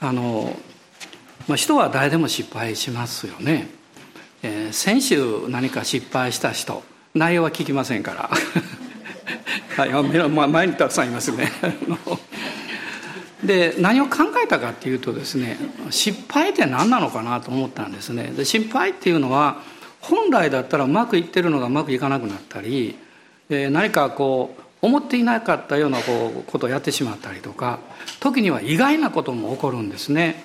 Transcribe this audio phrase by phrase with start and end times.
[0.00, 0.56] あの、
[1.48, 3.68] まあ、人は誰でも失敗しますよね、
[4.42, 6.82] えー、先週何か失敗した人
[7.14, 8.30] 内容は聞きませんから。
[9.76, 11.50] はい、前にたくさんいますね。
[13.44, 15.58] で何を考えたかっていうとですね
[15.90, 18.32] 失敗って何なのかなと思ったんですね。
[18.36, 19.60] で失敗っていうのは
[20.00, 22.96] 本来だったらうまくいってるのがうまくいかなくなったり、
[23.50, 27.78] えー、何かこう思っていなかったようなこうことをやってしまったりとか
[28.20, 30.44] 時には意外なことも起こるんですね。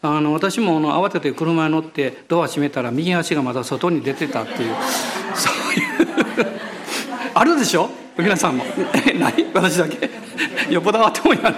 [0.00, 4.74] あの私もあの慌てて車に乗ってドア閉めたら右足がまだ外に出てたっていう
[5.34, 6.46] そういう
[7.34, 7.90] あるでしょ？
[8.16, 8.64] 皆さんも。
[9.06, 10.08] え何私だけ？
[10.72, 11.56] よっぽどあってもいいやね。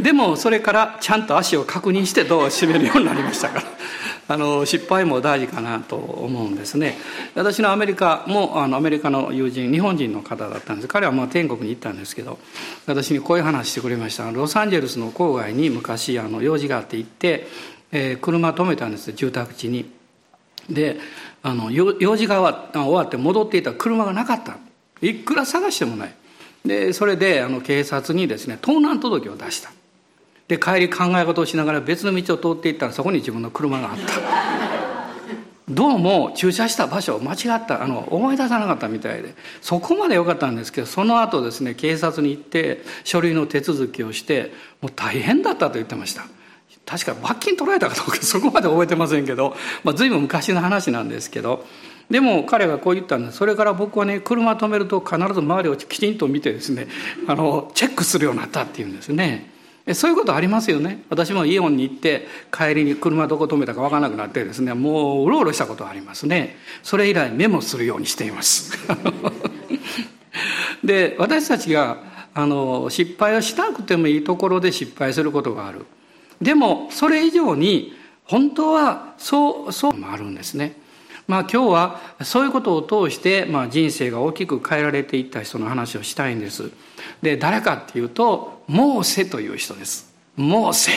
[0.00, 3.64] でもそれからちゃんと足を確認してドアを閉めるようになりましたから。
[4.28, 6.98] あの失敗も大事かなと思うんですね。
[7.34, 10.88] 私のアメリカもあのアメリカの友人日本人の方だったんです。
[10.88, 12.38] 彼はまあ天国に行ったんですけど
[12.86, 14.30] 私にこういう話してくれました。
[14.30, 17.46] ロサンゼルスの郊外に昔あの用事があって行って、
[17.90, 19.90] えー、車止めたんです住宅地に。
[20.68, 20.98] で
[21.42, 24.58] あの用事が終わって戻っていた車がなかった。
[25.00, 26.14] いくら探してもない。
[26.66, 29.70] でそれであの警察にですね盗難届を出した。
[30.48, 34.48] で帰り考え事をしながら別の道を通っていったらそこに自分の車があった。
[35.68, 37.82] どうも駐車した場所間違った。
[37.82, 39.34] あの思い出さなかったみたいで。
[39.60, 46.24] そこまで良かったんですけどその後ですね警察に行って書類の手続きをしてもう大変だったと言ってました。
[46.86, 49.54] 確か罰金取られたかどうか そこまで覚えてませんけど、
[49.84, 51.66] まあ、随分昔の話なんですけど。
[52.10, 53.36] でも彼がこう言ったんです。
[53.36, 56.88] それから僕はね車止めると必ず周りをきちんと見てですね
[57.26, 59.57] あのチェックするようになったっていうんですね。
[59.94, 61.02] そういうことありますよね。
[61.08, 66.56] 私もイオンに行って帰りに車どこ止めたか分からなくなってですねもううろうろしたことありますね。
[66.82, 68.72] それ以来メモするようにしています。
[70.84, 72.02] で私たちが
[72.34, 75.86] あの失敗をしなくてもいいところで失敗することがある。
[76.40, 80.76] でもそれ以上に本当はそうそうもあるんですね。
[81.28, 86.70] まあ今日はそういうことを通して、まあ、人生が大きく変えられていった人の話をしたいんです。
[87.22, 90.10] で誰かっていうとモーセという人です。
[90.36, 90.92] モーセ。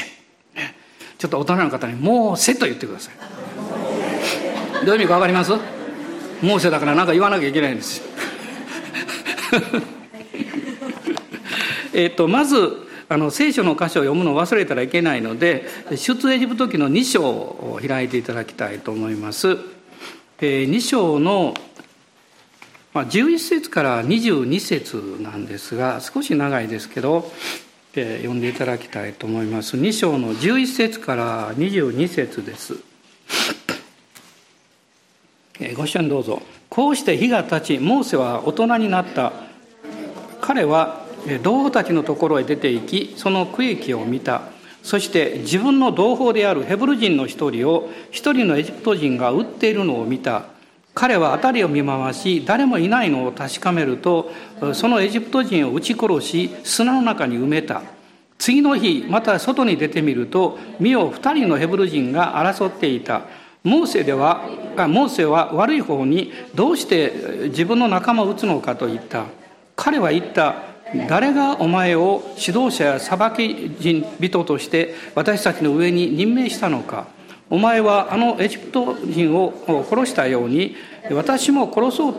[1.18, 3.16] ちょっと大人の方にモーセと言ってください。
[4.86, 5.52] どういう意味か分かります？
[6.42, 8.06] モーセだから何か言わなきゃいけないんですよ。
[11.94, 19.58] えっとまずあの聖書の箇所を読むのを忘れたらいけないので出エジプト記の2章を開いていただきたいと思います。
[20.44, 21.54] え2章の
[22.96, 27.32] 11節から22節なんですが少し長いですけど
[27.94, 29.78] 読んでいただきたいと思います。
[29.78, 32.78] 2章の11節から22節です。
[35.76, 36.42] ご一緒にどうぞ。
[36.70, 39.34] こうして日が経ちモーセは大人になった。
[40.40, 41.06] 彼は
[41.44, 44.42] 同胞たちのところへ出て行きその区域を見た。
[44.84, 50.46] そして自分の同胞であるヘブル人の一人を一人のエジプト人が撃っているのを見た。
[50.94, 54.30] 彼は辺りを見回し誰もいないのを確かめると
[54.74, 57.82] そのエジプト人を撃ち殺し砂の中に埋めた。
[58.38, 63.22] 次の日また外に出てみると見よ二人のヘブル人が争っていた。
[63.64, 64.42] モーセでは
[64.76, 69.26] モーセは悪い方にどうして自分の仲間を撃つのかと言った。
[69.76, 70.71] 彼は言った。
[71.08, 77.08] 誰がお前を指導者や裁き人人として私たちの上に任命したのか。
[77.50, 79.54] お前はあのエジプト人を
[79.90, 80.76] 殺したように
[81.12, 82.14] 私も殺そう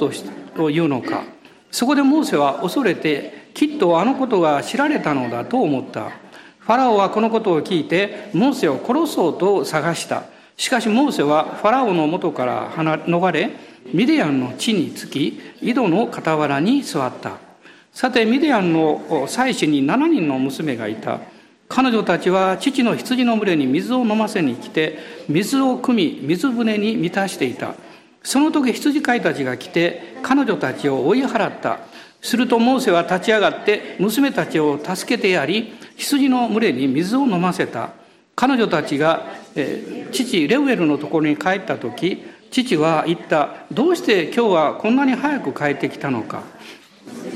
[0.54, 1.24] というのか。
[1.70, 6.10] そこでモーセは恐れてきっとあのことが知られたのだと思った。
[6.58, 10.24] ファラオはこのことを聞いてモーセを殺そうと探した。
[10.56, 13.50] しかしモーセはファラオの元から逃れ
[13.92, 17.51] ミディアンの地につき井戸の傍らに座った。
[17.92, 21.20] さてミディアンの妻子に7人の娘がいた。
[21.68, 24.98] 彼女たちは父の羊の群れに水を飲ませに来て
[25.28, 27.74] 水を汲み水舟に満たしていた。
[28.22, 31.80] その時羊飼いたちが来て彼女たちを追い払った。
[32.22, 37.90] するとモーセは立ち上がって娘たちを助けてやり羊の群れに水を飲ませた。
[38.34, 43.66] 彼女たちが、え父レウエルのところに帰った時父は言った。
[43.70, 46.42] どうして今日はこんなに早く帰ってきたのか。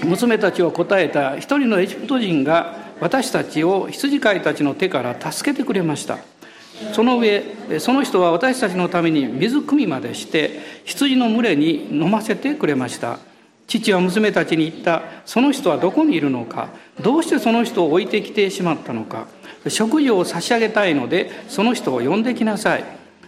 [0.05, 6.19] 娘たちは答えた一人のエジプト人が私たちを羊飼いたちの手から助けてくれました。
[6.93, 7.43] その上
[7.81, 13.19] その人は私たちのために水汲みまでして羊の群れに飲ませてくれました。
[13.67, 16.69] 父は娘たちに言ったその人はどこにいるのか
[17.03, 19.27] どうしてその人を置いてきてしまったのか
[19.69, 22.85] 食事を差し上げたいのでその人を呼んできなさい。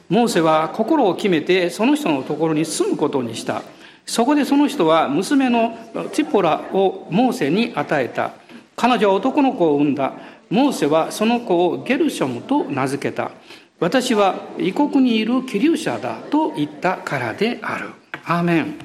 [0.09, 3.63] モーセは心を決めてその人のところに住むことにした。
[4.09, 5.77] そこでその人は娘の
[6.13, 8.33] チポラをモーセに与えた。
[8.75, 10.15] 彼女は男の子を産んだ。
[10.49, 13.33] モーセはその子をゲルショムと名付けた。
[13.79, 17.91] 私は異国にいる気流者だと言ったからである。
[18.25, 18.79] アーメン。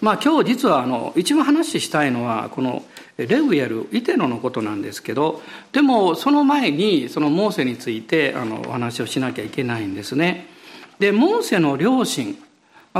[0.00, 2.84] まあ今日実はあの一番話したいのはこの
[3.16, 5.42] レウエルイテノのことなんですけど
[5.72, 10.46] でもその前にそのモーセについてあのお話をしなきゃいけないんですね。
[11.00, 12.38] でモーセの両親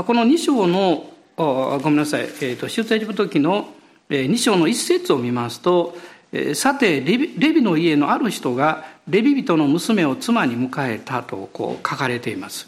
[0.03, 3.69] この2章のごめんなさい、えーと、出エジプト記の
[4.09, 5.97] 2章の一節を見ますと
[6.53, 12.67] さてレビレビの家のある人がレビ人の娘を妻に迎えたとこう書かれています。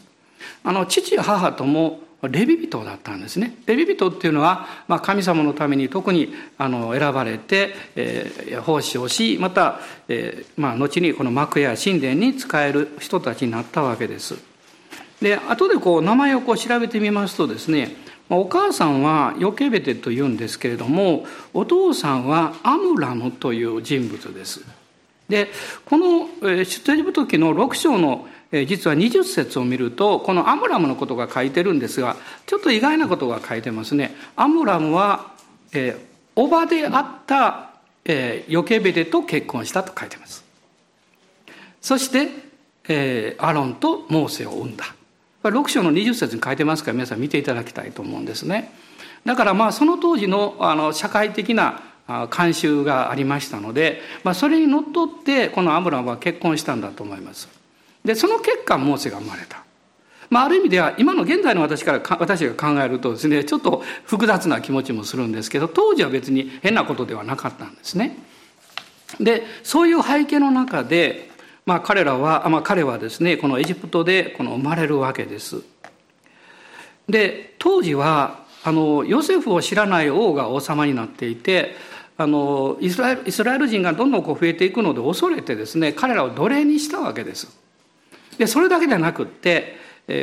[0.63, 3.57] あの父母ともレビ人だったんですね。
[3.67, 14.48] レビ人っていうのは、まあ、神様のために特にあの選ばれて、えー、奉仕をしまた、えーまあ、後にこの幕や神殿に仕える人たちになったわけです。
[15.21, 17.95] で後でこう名前をこう調べてみますとですね
[18.29, 24.61] お母さんはヨケベテというんですけれどもお父さんはアムラムという人物です。
[25.27, 25.49] で
[25.85, 32.15] この出エジプト記の6章の実は20節を見るとこのアムラムのことが書いてるんですが
[32.47, 34.15] ちょっと意外なことが書いてますね。
[34.35, 35.33] アムラムは、
[35.71, 35.99] えー、
[36.35, 37.71] おばであった、
[38.05, 40.43] えー、ヨケベテと結婚したと書いてます。
[41.81, 42.27] そして、
[42.87, 44.85] えー、アロンとモーセを産んだ。
[45.43, 48.73] 6章の20節に書いてますから皆さん見ていただきたいと思うんですね。
[49.25, 57.47] だからまあその当時のあの社会的な慣習がありましたので、まあ、それにのっとってこのアブラムは結婚したんだと思います。
[58.03, 59.63] でその結果モーセが生まれた、
[60.29, 68.17] まあ、ある意味では今の現在の私から私が考えるとですねちょっと複雑な気持ちもするんですけど当時は別に変なことではなかったんですね。
[69.19, 71.28] でそういう背景の中で、
[71.69, 75.61] まあ、彼らは、まあ、彼はですねこのエジプトでこの生まれるわけです。
[77.07, 81.75] で当時はあのヨセフを知らない王が王様になっていて
[82.17, 87.55] あのイスラエルイスラエル人がどんどんこう増えていくので恐れてですね彼らを奴隷にしたわけです。
[88.39, 89.77] でそれだけではなくって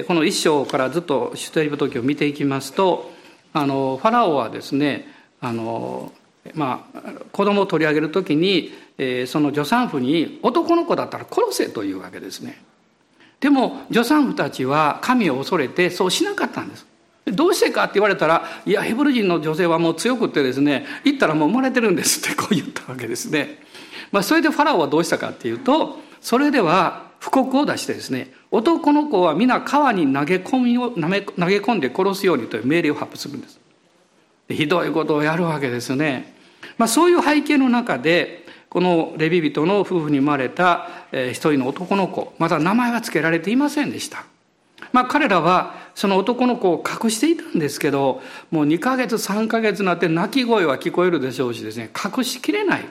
[0.09, 3.13] この一章からずっと出エジプト記を見ていきますと
[3.53, 5.07] あのファラオはですね
[5.41, 6.13] あの
[6.55, 12.63] まあ子供を取り上げる時に、えその助産婦に男の子だったら殺せというわけですね。
[13.41, 16.87] でも助産婦たちは神を恐れてそうしなかったんです。
[17.27, 23.59] どうしてかって言われたらいやヘブル人の女性はもう強くってですね行ったらもう生まれてるんですってこう言ったわけですね、
[24.13, 31.07] まあ、それでファラオはどうしたかっていうとそれでは布告を出してですね男の子は皆川に投げ込みを投げ
[31.59, 33.59] 込んで殺すようにという命令を発布するんです。
[34.49, 36.33] ひどいことをやるわけですね、
[36.79, 38.46] まあ、そういう背景の中で
[38.77, 44.27] このレビ人の夫婦に生まれた一人の男の子まだ名前は付けられていませんでした
[44.93, 48.21] まあ彼らはその男の子を隠していたんですけど
[48.51, 52.85] もう2ヶ月3ヶ月になって泣き声は聞こえるでしょうしですね隠しきれない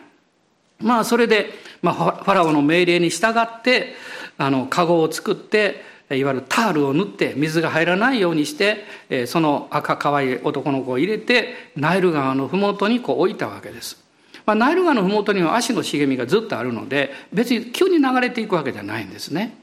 [0.79, 1.51] まあそれで、
[1.83, 3.93] まあ、ファラオの命令に従って
[4.39, 14.03] あの籠を作っていわゆるタールを塗って水が入らないようにしてその赤かわいい男の子を入れてナイル川の麓にこう置いたわけです。
[14.45, 19.57] まあ、ナイル川の麓には足の茂みがずっとあるので別に急に流れていくわけじゃないんですね。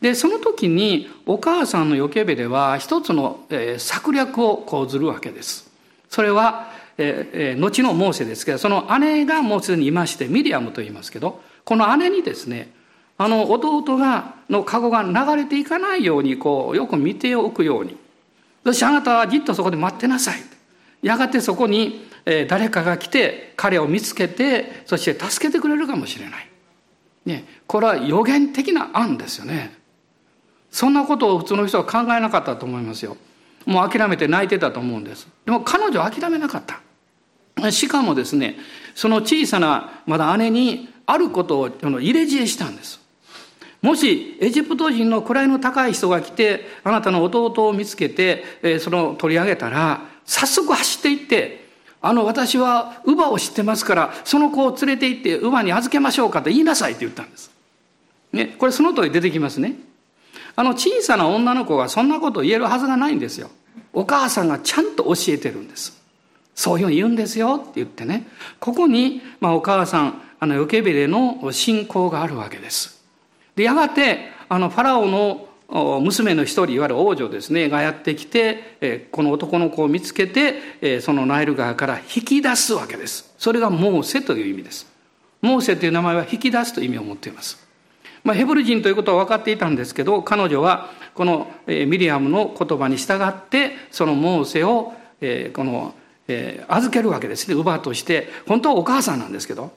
[0.00, 5.70] でその時にお母さんのヨケベでは一つの、えー、策略を講ずるわけです。
[6.10, 12.70] それは、えー、後のモーセですけどその姉がもうすでにいましてミリアムと言いますけどこの姉にですね
[13.16, 17.96] あの弟がの籠が流れていかないようにこうよく見ておくように
[18.64, 20.40] そしてあなたはじっとそこで待ってなさい
[21.04, 22.08] やがてそこに
[22.48, 26.48] 誰かが来て彼を見つけてそして助けてくれるかもしれない、
[27.26, 29.76] ね、これは予言的な案ですよね。
[30.70, 33.16] そんなことを普通の人は考えなかったと思いますよ。
[33.66, 35.28] もう諦めて泣いてたと思うんです。
[35.44, 36.62] でも彼女は諦めなかっ
[37.56, 37.70] た。
[37.70, 38.56] しかもですね
[38.94, 42.98] その小さなまだ姉にあることを入れ知恵したんです。
[43.82, 51.64] もしエジプト人の位の高い人が来てあなたの弟を見つけて、その取り上げたら早速走っていって
[52.00, 57.50] あの私は乳母を知ってますからその子を連れて行って乳母に預けましょうかと言いなさいって言ったんです。
[58.32, 59.76] ね、これその通り出てきますね。
[60.56, 63.50] あの小さな女の子がそんなことを言えるはずがないんですよ。
[63.92, 66.02] お母さんがちゃんと教えてるんです。
[66.54, 68.26] そういうふうに言うんですよって言ってね。
[68.60, 73.02] ここに、まあ、お母さん、あのヨケベレの信仰があるわけです。
[73.56, 83.34] でやがてあのファラオの娘の一人いわゆる王女ですねがやってきてこの男の子を見つけてそのナイル川から引き出すわけです。
[83.38, 84.86] それがモーセという意味です。
[85.40, 87.66] モーセという名前は引き出すという意味を持っています。
[88.22, 94.94] まあ、ヘブル人ということは分かっていたんですけど彼女はこのミリアムの言葉に従ってそのモーセを
[95.52, 95.94] この
[96.68, 97.54] 預けるわけですね。
[97.54, 98.28] 乳母として。
[98.46, 99.72] 本当はお母さんなんですけど。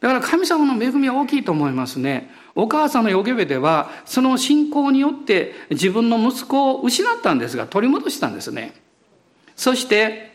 [0.00, 2.30] だから神様の恵みは大きいと思いますね。
[2.58, 8.74] お母さんのヨゲベでは、その信仰によって自分の息子を失ったんですが、取り戻したんですね。
[9.54, 10.32] そして、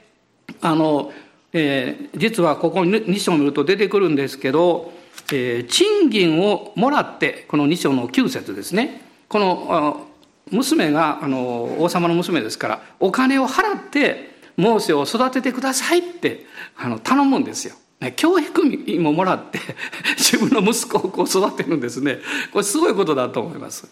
[0.61, 1.11] あの、
[1.51, 4.93] えー、実はここに2章を見ると出てくるんですけど、
[5.33, 9.01] えー、賃金をもらって、この2章の9節ですね。
[9.27, 10.07] この
[10.49, 16.45] 娘があの王様の娘ですから、お金を払ってモーセを育ててくださいって
[16.77, 17.75] あの頼むんですよ。
[18.03, 19.59] ね教育費ももらって
[20.17, 22.19] 自分の息子をこう育てるんですね。
[22.51, 23.87] これすごいことだと思います。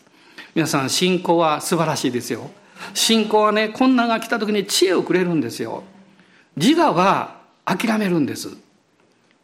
[0.54, 2.52] 皆さん、信仰は素晴らしいですよ。
[2.94, 5.84] 信仰はね、困難が来た時に知恵をくれるんですよ。
[6.58, 8.50] 自我は諦めるんです。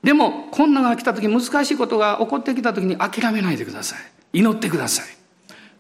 [0.04, 4.00] でも、困難が来た時、難しいことが起こってきた時に諦めないでください。
[4.40, 5.06] 祈ってください。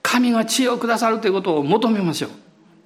[0.01, 2.29] 神が知恵をくださるということを求めましょ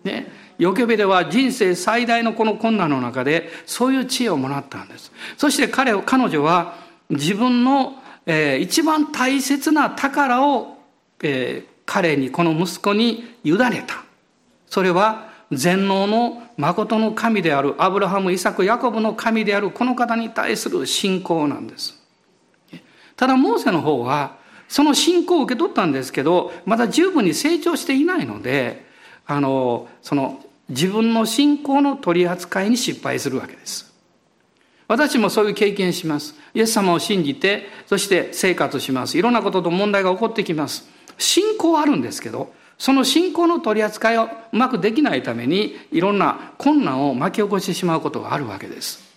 [0.04, 0.08] う。
[0.08, 0.32] ね。
[0.62, 5.12] ヨケベでは人生最大のこの困難の中でそういう知恵をもらったんです。
[5.36, 6.76] そして彼、彼女は
[7.10, 7.96] 自分の、
[8.28, 10.78] えー、一番大切な宝を、
[11.24, 14.04] えー、彼に、この息子に委ねた。
[14.68, 22.00] それは全能の誠の神であるアブラハム、イサク、ヤコブの神であるこの方に対する信仰なんです。
[23.16, 24.38] ただ、モーセの方は、
[24.68, 28.86] その信仰を受け取ったんですけど、まだ十分に成長していないので、
[29.26, 33.92] あの、その自分の信仰の取り扱いに失敗するわけです。
[34.88, 36.36] 私もそういう経験します。
[36.54, 39.18] イエス様を信じて、そして生活します。
[39.18, 40.90] いろんなことと問題が起こってきます。
[41.18, 49.12] 信仰はあるんですけど、その信仰の取り扱いをうまくできないために、いろんな困難を巻き起こしてしまうことがあるわけです。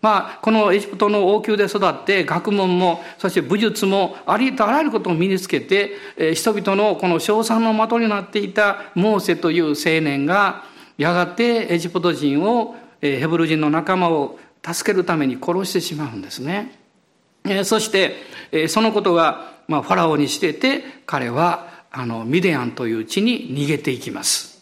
[0.00, 5.96] まあ、このエジプトの王宮で育って学問もそして武術もありとあらゆることを身につけて、
[6.34, 10.64] 人々のこの称賛の的になっていたモーセという青年が
[10.98, 16.78] やがてエジプト人をヘブル人の仲間を助けるために殺してしまうんですね。
[17.64, 24.58] そしてそのことが、ファラオにしてて彼はあのミディアンという地に逃げていきます。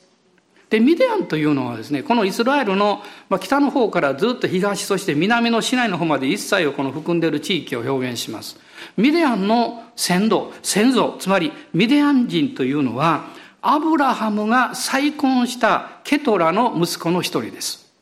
[0.68, 3.00] で、ミディアンというのはですね、このイスラエルの
[3.40, 8.58] 北の方からずっと東、そして南のシナイの方まで一切をこの含んでいる地域を表現します。
[8.96, 13.26] ミディアンの先祖、先祖、つまりミディアン人というのは、
[13.68, 17.92] アブラハムが再婚したケトラの息子の一人です。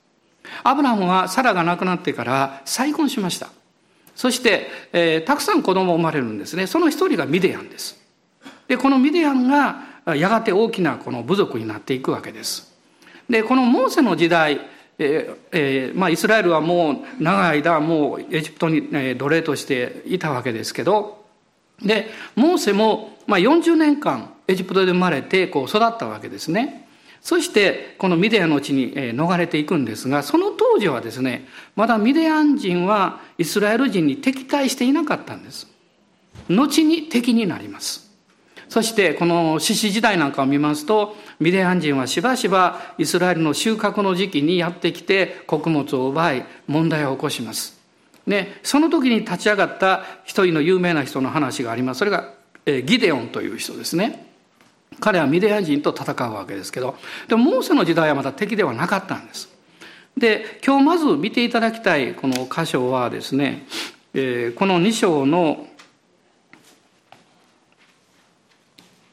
[0.63, 3.49] アブラハムはサラが亡くなってから再婚しました。
[4.15, 6.67] そして、えー、たくさん子供生まれるんですね。
[6.67, 7.99] その一人がミディアンです。
[8.69, 12.71] で、このミディアンがやがて大きなこの部族になっていくわけです。
[13.31, 14.61] で、このモーセの時代、
[14.99, 21.25] えーえーまあ、イスラエルはもう長い間もうエジプトに、え奴隷としていたわけですけど、
[21.81, 26.89] で、モーセも、まあ、40年間エジプトで生まれてこう育ったわけですね。
[27.21, 35.67] そしてこのミディアンの地に逃れていくんですが、その当時はですね、まだミディアン人はイスラエル人に敵対していなかったんです。
[36.51, 38.13] 後に敵になります。
[38.69, 47.81] そしてこの士師時代なんかを見ますとミディアン人はしばしばイスラエルの収穫の時期にやってきて穀物を奪い問題を起こします。
[48.27, 51.99] ね、その時に立ち上がった一人の有名な人の話があります。
[51.99, 52.33] それが
[52.67, 54.34] ギデオンという人ですね。
[55.01, 56.97] 彼はミディア人と戦うわけですけど、
[57.29, 59.49] でもモーセの時代はまだ敵ではなかったんです。
[60.17, 63.67] で、今日まず見ていただきたいこの箇所はですね、
[64.15, 65.67] えー、この2章の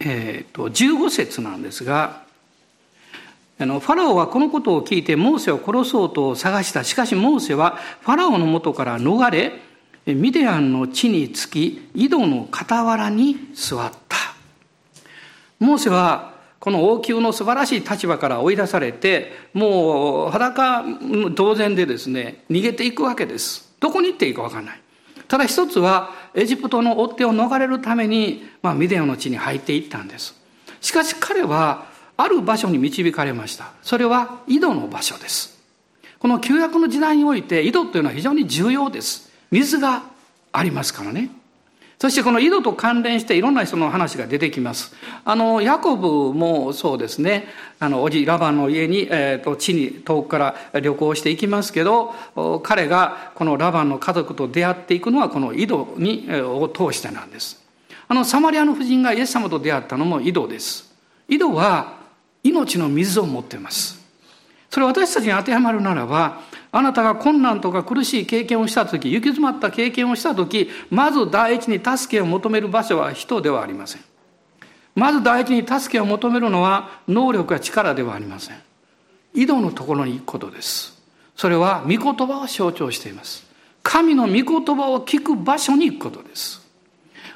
[0.04, 2.24] えーと、15節なんですが
[3.60, 9.62] あのファラオはこのことを聞いてモーセを殺そうと探したしかしモーセはファラオのもとから逃れ
[10.08, 14.11] ミディアンの地につき井戸の傍らに座った
[15.62, 20.84] モーセはこの王宮の素晴らしい立場から追い出されてもう裸
[21.34, 24.82] 同然でですね逃げていくわけですどこに行っていいか分かんない
[25.32, 30.36] ただ一つはエジプトの追っ手を逃れるために、まあ、ミデオの地に入っていったんです。
[30.82, 31.86] しかし彼は
[32.18, 33.72] ある場所に導かれました。
[33.82, 35.58] それは井戸の場所です。
[36.20, 39.32] この旧約の時代において井戸というのは非常に重要です。
[39.52, 40.04] 水が
[40.52, 41.30] ありますからね。
[42.02, 44.96] そしてこの井戸と関連していろんな人の話が出てきます。
[45.24, 47.46] あの、ヤコブもそうですね。
[47.78, 52.16] あの、おじラバンの家に、えっ、ー、と、地に遠くから旅行していきますけど、
[52.64, 57.62] 彼がこのラバンの家族と出会っていくのはこの井戸に、を通してなんです。
[58.08, 60.92] あの、サマリアの夫人がイエス様と出会ったのも井戸です。
[61.28, 62.00] 井戸は
[62.42, 64.01] 命の水を持っています。
[64.72, 74.02] それ私たちに当てはまるならば、あなたが困難とか苦しい経験をしたとき、行き詰まった経験をしたとき、まず第一に助けを求める場所は人ではありません。
[74.96, 78.58] まず第一に助けを求めるのは能力や力ではありません。
[79.34, 80.98] 井戸のところに行くことです。
[81.36, 83.46] それは御言葉を象徴しています。
[83.84, 86.62] 神の御言葉を聞く場所に行くことです。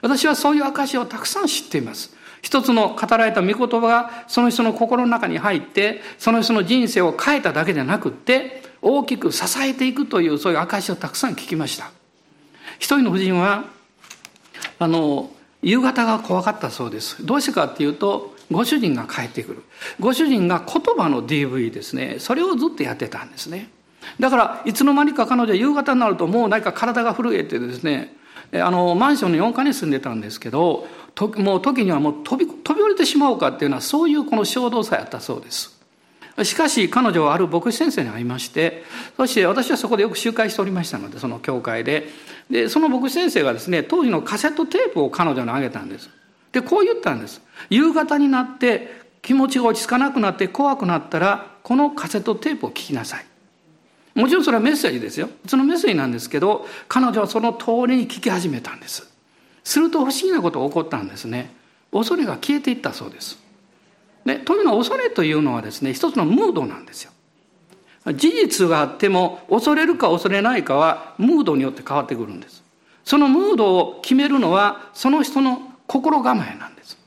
[0.02, 2.15] 私はそういう証をたくさん知っています。
[2.46, 11.90] 一つの語られた御言葉がその人の心の中に入って、その人の人生を変えただけでなくって、大きく支えていくというそういう証をたくさん聞きました。
[12.78, 13.66] 一人の夫人は、
[14.78, 15.32] あの、
[15.64, 17.26] 夕方が怖かったそうです。
[17.26, 19.64] どうしてかっていうと、ご主人が帰ってくる。
[20.00, 22.18] ご主人が言葉の DV ですね。
[22.20, 23.72] それをずっとやってたんですね。
[24.20, 28.16] だから、いつの間にか彼女は夕方になるともう何か体が震えてですね、
[28.54, 35.76] あの、マンションの4階に住んでたんですけど、ともう時にはもう飛び、飛び降りてしまおうかっていうのはそういうこの衝動さやったそうです。
[36.44, 38.84] しかし彼女はある牧師先生に会いまして、
[39.16, 42.10] そして私はそこでよく集会しておりましたので、その教会で。
[42.50, 46.10] で、その牧師先生がですね、当時のカセットテープを彼女にあげたんです。
[46.52, 47.42] で、こう言ったんです。
[47.70, 53.26] 夕方になって気持ちが落ち着かなくなって怖くなったら、このカセットテープを聞きなさい。
[54.14, 55.30] もちろんそれはメッセージですよ。
[55.48, 59.15] そのメッセージなんですけど、彼女はその通りに聞き始めたんです。
[59.66, 61.54] すると不思議なことが起こったんですね。
[61.92, 63.38] 恐れが消えていったそうです。
[64.24, 67.12] で、というのは恐れというのはですね、一つのムードなんですよ。
[68.14, 72.64] 事実があっても恐れるか恐れないかはムードによって変わってくるんです。
[73.04, 76.98] そのムードを決めるのはその人の心構えなんです。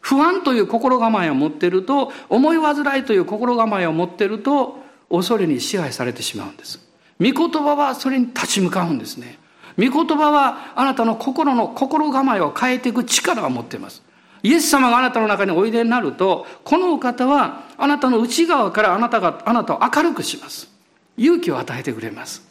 [0.00, 6.80] 不安という心構えを持っていると、思い煩いという心構えを持っていると、恐れに支配されてしまうんです。
[7.20, 9.38] 御言葉はそれに立ち向かうんですね。
[9.78, 14.02] 御言葉はあなたの心の心構えを変えていく力を持っています。
[14.42, 20.68] イエス様があなたの中においでになると、このお方はあなたの内側からあなたが、あなたを明るくします。
[21.16, 22.42] 勇気を与えてくれます。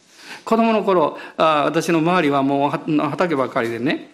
[0.44, 4.10] 子供の頃、あ私の周りはもう畑ばかりでね、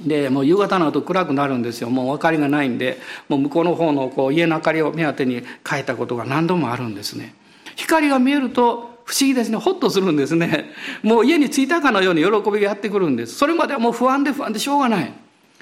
[0.00, 1.90] で、もう夕方になると暗くなるんですよ。
[1.90, 7.34] もう明かりがないんで、もう向こうの方のこう家の明かりを目当てに変えたことが何度もあるんですね。
[7.76, 9.56] 光が見えると不思議ですね。
[9.56, 10.70] ほっとするんですね。
[11.02, 13.34] もう家に着いたかのように喜びがやってくるんです。
[13.34, 15.12] それまではもう不安で不安でしょうがない。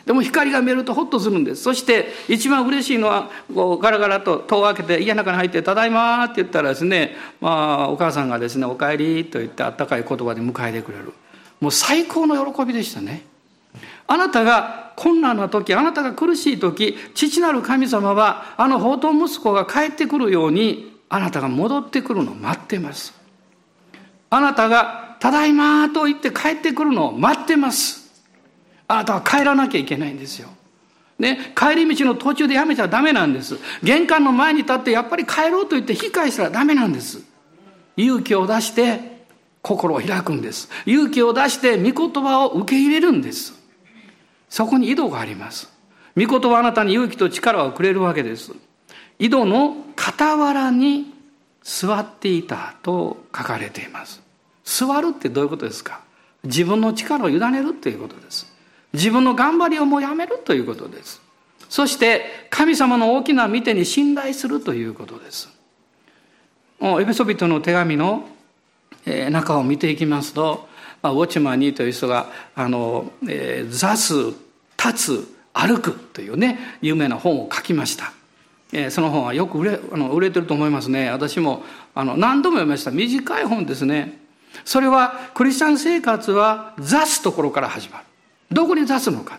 [0.05, 1.63] でも光が見えるとほっとするんです。
[1.63, 7.51] そして一番嬉しいのは、こうガラガラと戸を開けて家の中に入って、ただいまって言ったらですね、ま
[7.85, 11.15] あお母さんがですね、お帰りと言ってあったかい言葉で迎えてくれる。
[11.59, 13.25] もう最高の喜びでしたね。
[14.07, 23.18] あなたが困難な時、あなたが苦しい時、父なる神様はあの宝刀息子が帰ってくるように、あなたが戻ってくるのを待ってます。
[24.31, 28.09] あなたが、ただいまと言って帰ってくるのを待ってます。
[28.87, 30.49] あなたは帰らなきゃいけないんですよ。
[31.19, 33.59] ね、帰り道の途中でやめちゃダメなんです。
[33.83, 37.23] 玄関の前に立ってやっぱり帰ろうと言って引き返したらダメなんです。
[37.97, 39.19] 勇気を出して
[39.61, 40.71] 心を開くんです。
[40.87, 43.55] 勇気を出して御言葉を受け入れるんです。
[44.49, 45.69] そこに井戸があります。
[46.17, 48.53] 御言葉あなたに勇気と力をくれるわけです。
[49.19, 51.18] 井戸の傍らに
[51.69, 54.23] 座っていたと書かれています。
[54.65, 56.01] 座るってどういうことですか？
[56.43, 58.51] 自分の力を委ねるということです。
[58.95, 61.21] 自分の頑張りをもうやめるということです。
[61.69, 65.51] そして神様の大きな見てに信頼するということです。
[66.81, 68.27] エペソビトの手紙の
[69.31, 70.69] 中を見ていきますと、
[71.03, 74.15] ウォッチマンにという人が、あの、えー、座す、
[74.83, 78.13] 立つ、歩くというね、有名な本を書きました。
[78.91, 81.11] その本はよく売れあの売れてると思いますね。
[81.11, 81.63] 私も
[81.95, 82.91] あの何度も読みました。
[82.91, 84.19] 短い本ですね。
[84.65, 88.05] それはクリスチャン生活は座すところから始まる。
[88.51, 89.39] どこに座すのか。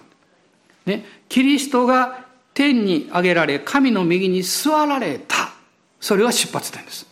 [0.86, 5.52] ね、キリストが天に上げられ、神の右に座られた。
[6.00, 7.06] それは出発点です。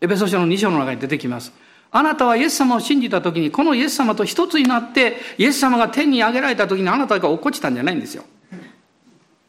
[0.00, 1.52] エペソ書の2章の中に出てきます。
[1.90, 8.24] あなたはイエス様を信じた時に、このイエス様と一つになって、イエス様が天に上げられた時にあなたが落っこちたんじゃないんですよ。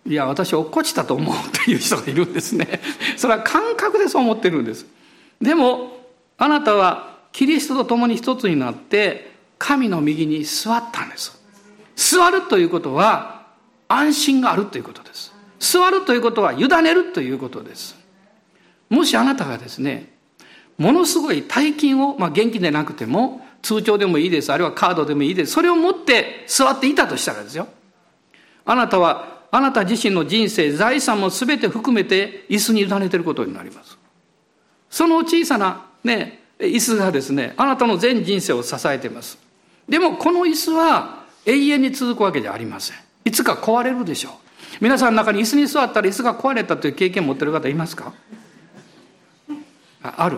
[0.10, 2.82] いや、私落っこちたと思うという人がいるんですね。
[3.16, 4.88] それは感覚でそう思ってるんです。
[5.40, 6.04] でも、
[6.40, 11.40] あなたはキリストと共に一つになって、神の右に座ったんです。
[11.96, 13.44] 座るということは、
[13.88, 15.32] 安心があるということです。
[15.60, 17.96] 座るということは、委ねるということです。
[18.90, 20.12] もしあなたがですね、
[20.80, 25.52] ものすごい大金を、まあ現金でなくても、通帳でもいいです、あるいはカードでもいいです。
[25.52, 27.68] それを持って座っていたとしたらですよ。
[28.66, 33.98] あなたはあなた自身の人生、財産も全て含めて椅子に委ねていることになります。
[34.90, 39.38] その小さなね、椅子がですね、あなたの全人生を支えています。
[39.88, 42.98] でもこの椅子は永遠に続くわけじゃありません。
[43.26, 44.34] いつか壊れるでしょう。
[44.82, 48.14] 皆さんの中に椅子に座ったら椅子が壊れたという経験を持ってる方いますか？
[50.02, 50.38] ある。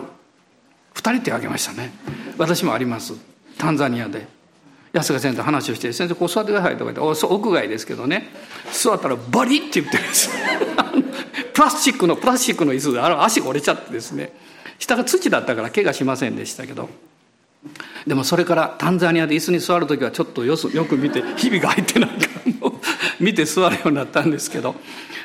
[0.94, 1.92] 二人手挙げましたね。
[2.38, 3.14] 私もあります。
[3.58, 4.26] タンザニアで。
[4.92, 8.28] 安川先生と話をして「先生こう座ってください」とか言って屋外ですけどね
[8.72, 10.30] 座ったらバリッて言ってるんです。
[11.52, 14.32] プラスチックのプラスチックの椅子であの足が折れちゃってですね。
[14.78, 16.88] 下が土だったから怪我しませんでしたけど。
[18.06, 22.16] でもそれからタンザニアで椅子に座る時はちょっとよよく見て日々が入ってないか
[22.60, 22.80] も
[23.20, 24.74] 見て座るようになったんですけど。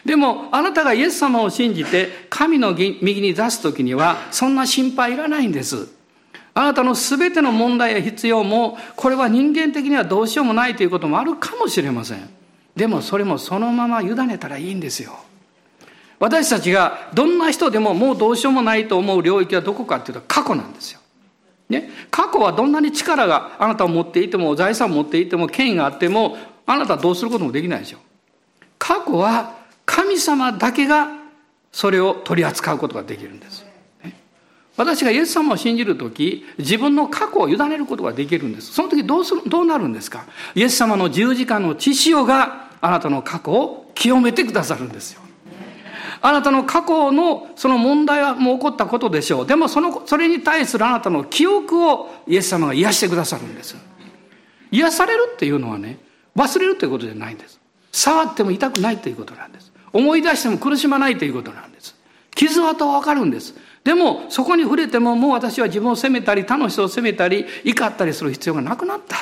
[0.06, 5.97] でもあなたがイエス様を信じて神の右に出す時にはそんな心配いらないんです。
[6.58, 12.28] あなたの全ての問題や必要もこれは人間的にはどうしようもないということもあるかもしれません
[12.76, 15.20] でもそれもそのまま委ねたらいいんですよ
[16.18, 21.00] 私たちがどんな人でももうどうしようもないと思う領域はどこかっていうと過去なんですよ。
[21.70, 28.00] ね、過去はどんなに力があなたを持っていても財産を持っていても権威があってもあなたはどうすることもできないでしょ。
[28.80, 31.08] 過去は神様だけが
[31.72, 33.67] それを取り扱うことができるんです。
[34.78, 38.72] 私がイエス様を信じるとき、自分の過去を委ねることができるんです。
[38.74, 40.26] その時どうする、どうなるんですか？
[40.54, 45.22] イエス様の十字架の血潮があなたの過去を清めてくださるんですよ。
[46.22, 49.48] あなたの過去のその問題はもう起こったことでしょう。
[49.48, 53.76] でもその、それに対するあなたの記憶をイエス様が癒してくださるんです。
[54.72, 56.00] 癒されるっていうのはね、
[56.36, 57.60] 忘れるということじゃないんです。
[57.92, 59.72] 触っても痛くないということなんです。
[59.92, 61.96] 思い出しても苦しまないということなんです。
[62.36, 63.56] 傷跡はわかるんです。
[63.88, 69.16] でも、そこに触れてももう私は自分を責めたり、他の人を責めたり、怒ったりする必要がなくなった。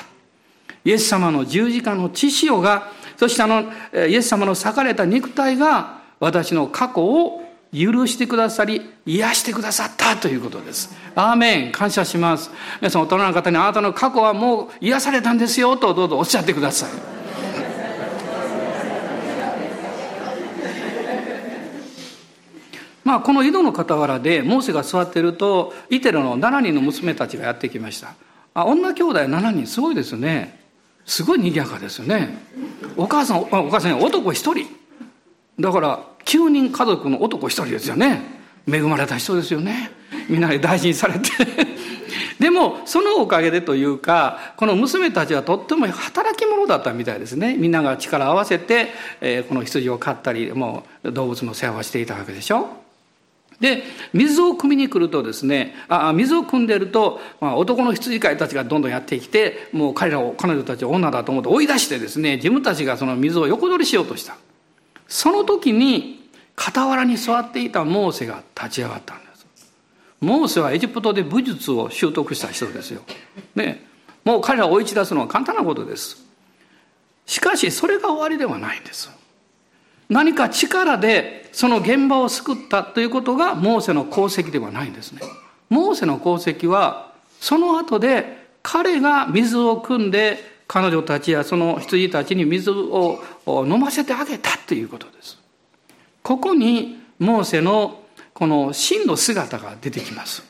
[0.84, 3.71] イエス様の十字架の血潮が、そしてあの、
[4.08, 10.95] イエス様の裂かれた肉体が、私の過去を許してくださり、癒してくださったということです。
[11.13, 11.71] アーメン。
[11.71, 12.49] 感謝します。
[12.82, 16.89] 皆さん大人の方にあなたの過去はもう癒されたんですよとどうぞおっしゃってください。
[23.05, 28.15] まあ、この井戸の傍らでモーセが座っているとイテロの7人の娘たちがやってきました。
[28.55, 29.67] あ女兄弟7人。
[29.67, 30.59] すごいですね。
[31.05, 32.35] すごい賑やかですよね。
[32.97, 34.67] お母さんお母さん男1人。
[35.59, 38.21] だから9人家族の男一人ですよね。
[38.67, 39.91] 恵まれた人ですよね。
[40.27, 41.29] みんなで大事にされて。
[42.39, 47.55] でもそのおかげでというかこの娘たちはとっても働き者だったみたいですね。
[47.55, 52.85] みんなが力を合わせて、えー、この羊を飼ったりもう動物の世話をしていたわけでしょ。
[53.59, 64.37] で水を汲みに来るとですねあ水を汲んでると、まあ、男の羊飼いたちがどんどんやってきてもう彼らを彼女たちを女だと思って追い出してですね自分たちがその水を横取りしようとした。
[65.07, 69.45] その時に傍らに座っていたモーセが立ち上がったんです。
[70.21, 73.01] モーセはエジプトで武術を習得した人ですよ、
[73.53, 73.85] ね、
[74.23, 76.25] もう彼らを追い打ち出すのは簡単なことです。
[77.25, 79.09] しかしそれが終わりではないんです。
[80.09, 85.21] 何か力でその現場を救ったということがモーセの功績ではないんですね
[85.69, 95.37] モーセの功績はその後で彼が水を汲んで彼女たちやその羊たちに水を飲ませてあげたということです。
[96.23, 98.01] ここにモーセの
[98.33, 100.43] この真の姿が出てきます。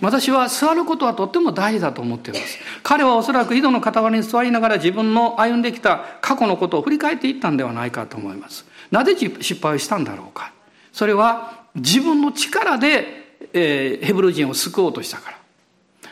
[0.00, 2.58] 私は座ることはとっても大事だと思っています。
[2.82, 8.64] 彼はおそらく井戸の傍らに座りながら自分の歩んできた過去のことを振り返っていったんではないかと思います。
[8.92, 10.52] なぜ失敗をしたんだろうか。
[10.92, 15.38] それは自分の力で、えー、ヘブル人を救おうとしたから。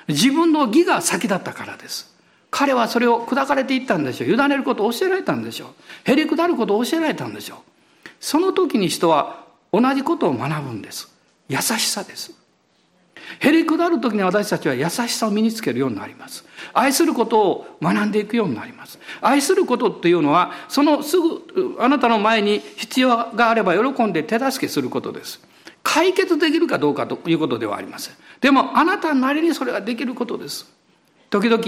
[0.09, 2.11] 自分の義が先だったからです。
[2.51, 4.31] 彼はそれを砕かれていったんでしょう。
[4.31, 5.75] 委ねることを教えられたんでしょ
[6.07, 6.11] う。
[6.11, 7.59] へりくだることを教えられたんでしょう。
[8.19, 11.15] その時に人は同じことを学ぶんです。
[11.49, 12.40] 優しさです。
[13.39, 16.45] へりくだる時に私たちは優しさを身につけるようになります。
[16.73, 18.99] 愛することを学んでいくようになります。
[19.21, 25.41] 愛することっていうのは、そのすぐあなたの前に必要があれば喜んで手助けすることです。
[25.83, 28.15] 解決できるかどうかということではありません。
[28.41, 30.67] でもあなたなりにそれができることです。
[31.31, 31.63] 時々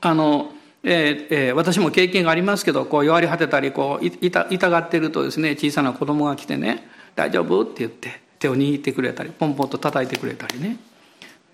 [0.00, 0.52] あの、
[0.82, 10.76] えーえー、私も経験がありますけどこう弱り果てたりこう痛痛がってるとですね小さな子供が来てね「大丈夫?」って言って手を握ってくれたりポンポンと叩いてくれたりね。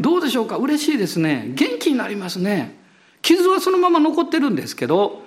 [0.00, 0.56] どうでしょうか？
[0.56, 1.52] 嬉しいですね。
[1.54, 2.76] 元気になりますね。
[3.22, 5.22] 傷はそのまま残ってるんですけど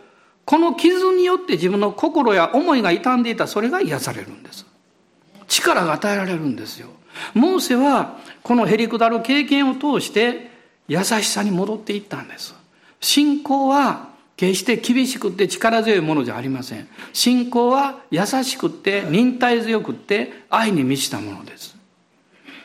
[0.45, 3.47] この傷によって自分の心や思いが傷んでいた。
[3.47, 4.65] それが癒されるんです。
[5.47, 6.87] 力が与えられるんですよ。
[7.33, 10.49] モーセはこのへりくだる経験を通して
[10.87, 12.55] 優しさに戻っていったんです。
[13.01, 14.10] 信仰は
[14.41, 16.87] 決して厳しくって力強いものじゃありません。
[17.13, 21.77] 信仰は優しくって忍耐強くって愛に満ちたものです。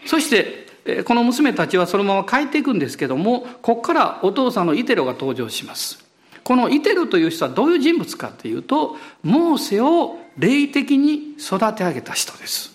[0.07, 6.03] そして、この娘たちはそのまま帰っていくんですけども、ここからお父さんのイテロが登場します。
[6.45, 12.75] このイテロという人はどういう人物かというと、モーセを霊的に育て上げた人です。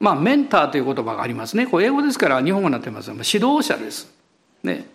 [0.00, 1.66] まあ、メンターという言葉がありますね。
[1.66, 3.10] これ英語ですから日本語になってます。
[3.10, 4.10] 指導者です。
[4.62, 4.86] ね。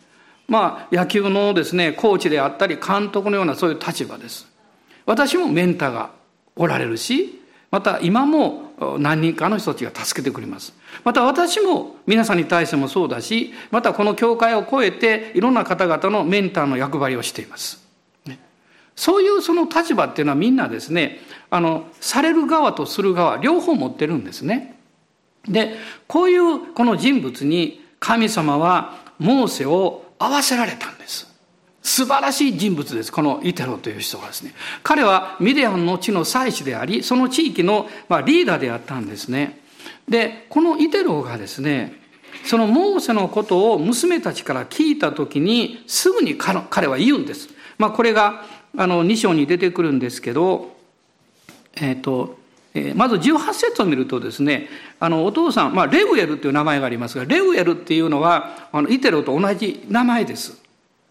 [0.49, 4.47] まあ、野球のですね、コーチであったり、監督のようなそういう立場です。
[5.05, 6.11] 私もメンターが
[6.55, 7.39] おられるし、
[7.71, 10.73] また今も何人かの人たちが助けてくれます。
[11.03, 17.87] また私も皆さんに対してもそうだし、またこの教会を超えていろんな方々のメンターの役割をしています。
[18.95, 24.77] そういうその立場っていうのはみんなですね、あの、される側とする側、両方持ってるんですね。
[25.47, 31.27] で、こういうこの人物に神様はモーセを合わせられたんです。
[31.81, 33.11] 素晴らしい人物です。
[33.11, 34.53] このイテロという人がですね。
[34.83, 37.89] 彼はミディアンの地の祭司であり、その地域の
[38.25, 39.61] リーダーであったんですね。
[40.07, 41.99] で、このイテロがですね、
[42.43, 47.49] そのモーセのことを娘たちから聞いたときに、すぐに彼は言うんです。
[47.77, 48.43] まあこれが
[48.77, 50.75] あの2章に出てくるんですけど、
[51.75, 52.38] えっ、ー、と、
[52.73, 54.67] え、まず18節を見るとですね、
[54.99, 60.61] あのお父さん、まあ、レウエルという名前がありますが、レウエルっていうのはあのイテロと同じ名前です。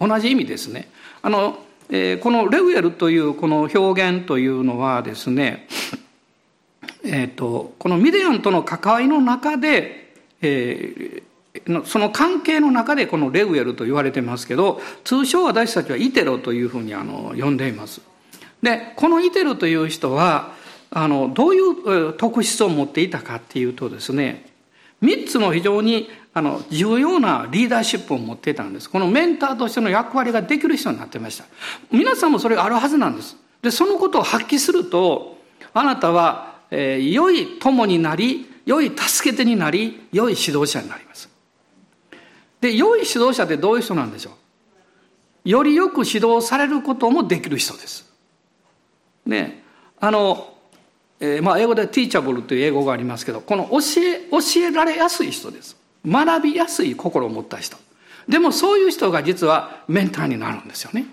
[0.01, 0.89] 同じ意味ですね。
[1.23, 1.59] あの、
[1.91, 5.67] えー、このレウエルというこの表現というのはですね、
[7.05, 18.01] え、ー、と、このミディアンとの関わりの中で、えー、その関係の中でこのレウエルと言われてますけど、通称私たちはイテロというふうにあの呼んでいます。
[18.63, 20.53] で、このイテロという人は、
[20.91, 24.47] あの、どういう特質を持っていたかっていうとですね、
[25.01, 28.91] 三つの非常にあの重要なリーダーシップを持っていたんです。
[28.91, 31.45] このメンターとしての役割ができる人になってました。
[31.91, 33.37] 皆さんもそれがあるはずなんです。
[33.63, 35.39] で、そのことを発揮すると、
[35.75, 41.29] あなたは、えー、良い友になり、良い助け手になり、良い指導者になります。
[42.61, 44.31] で、良い指導者ってどういう人なんでしょ
[45.45, 45.49] う？
[45.49, 48.11] よりよく指導されることもできる人です。
[49.25, 49.63] ね、
[50.01, 50.55] あの、
[51.21, 55.77] えー、まあ英語で teachable という英語がありますけど、この教え、教えられやすい人です。
[56.07, 57.77] 学びやすい心を持った人。
[58.29, 61.07] でもそういう人が実はメンターになるんですよね。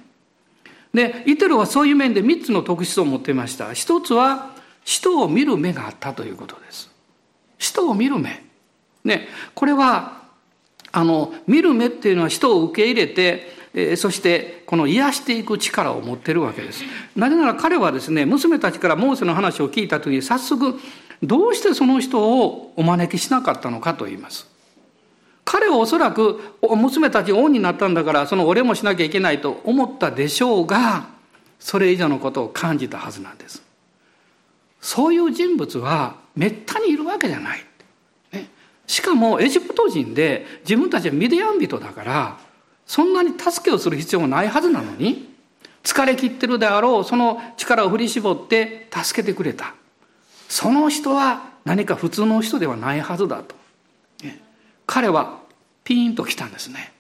[0.94, 3.74] で、イテルはそういう面で3つの特質を持っていました。
[3.74, 6.90] 一つは、人を見る目があったということです。
[7.58, 8.44] 人を見る目。
[9.04, 10.22] ね、これは、
[10.92, 13.54] あの、見る目っていうのは人を受け入れて、
[13.98, 16.84] そしてこの癒していく力を持ってるわけです。
[17.16, 20.80] なぜなら彼はですね、娘たちからモーセの話を聞いた時に早速、
[21.22, 24.48] どうしてその人をお招きしなかったのかと言います。
[25.44, 31.08] 彼はおそらく娘たちが恩になったんだからそのお礼もしなきゃいけないと思ったでしょうが
[31.60, 33.62] それ以上のことを感じたはずなんです
[34.82, 37.64] そういう人物はめったにいるわけじゃない、
[38.88, 42.40] しかもエジプト人で自分たちはミディアン人だから
[42.86, 45.34] そんなに助けをする必要もないはずなのに
[45.84, 49.76] 疲れ切ってるであろうその力を振り絞って助けてくれた。
[50.48, 53.56] その人は何か普通の人ではないはずだと。
[54.86, 55.40] 彼は
[55.84, 56.94] ピーンと来たんですね。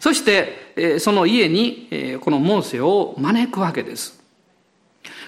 [0.00, 4.20] そしてその家にこのモーセを招くわけです。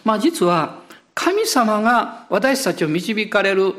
[0.04, 0.81] まあ実は
[1.14, 3.74] 神様が私たちを導かれる、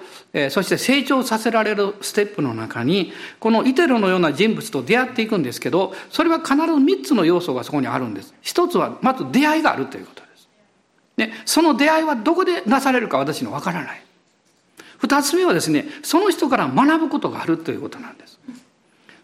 [0.51, 8.35] そして成長させられるステップの中に、このイテロのような人物と出会っていくんですけど、それは必ず3つの要素がそこにあるんです。
[8.41, 10.47] 一つは、まず出会いがあるということです。
[11.17, 14.03] で、その出会いはどこでなされるか私にわからない。
[14.99, 18.39] 二つ目はですね、その人から学ぶことがあるということなんです。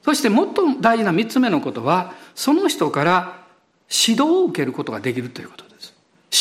[0.03, 0.47] そして最も
[0.81, 3.37] 大事な三つ目のことは、その人から
[3.89, 5.93] 指導を受けることができるということです。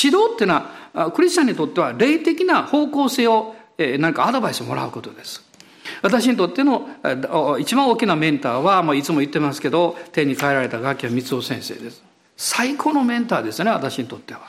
[0.04, 0.77] 指導っていうのは、
[1.14, 5.44] クリスチャンにとっては霊的な方向性を、えー、何かアドバイスをもらうことです。
[6.02, 6.88] 私にとっての
[7.58, 12.02] 一番大きなメンターは、まあ、いつも言ってますけど、天に帰られた楽器は三尾先生です。
[12.36, 14.40] 最高のメンターですね、私にとっては。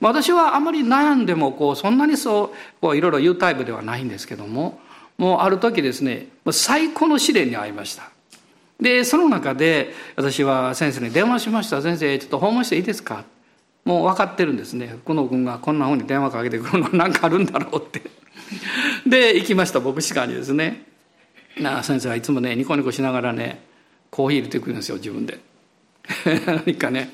[0.00, 4.78] 私はあまり悩んでもこうそんなにそうこういろいろ言うタイプではないんですけども
[5.16, 8.10] もうある時ですね最高の試練に遭いました
[8.78, 13.24] でその中で私は先生に電話しました先生ちょっと訪問していいですか？
[13.84, 14.86] もう分かってるんですね。
[14.86, 18.02] 福野君がこんなふうに電話かけてくるの何 かあるんだろうって。
[19.06, 20.86] で行きました牧師館にですね。
[21.60, 23.62] な先生はいつもねニコニコしながらね
[24.10, 25.38] コーヒー入れてくるんですよ自分で。
[26.46, 27.12] 何かね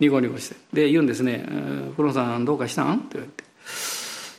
[0.00, 0.56] ニコニコして。
[0.72, 1.46] で言うんですね
[1.96, 3.48] 「プロさんどうかしたん?」って言われて。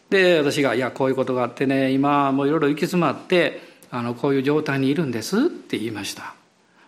[0.09, 3.61] で私が「いやこういうことがあってね今もういろいろ行き詰まって
[3.91, 6.33] あのこういう状態にいるんです」って言いました。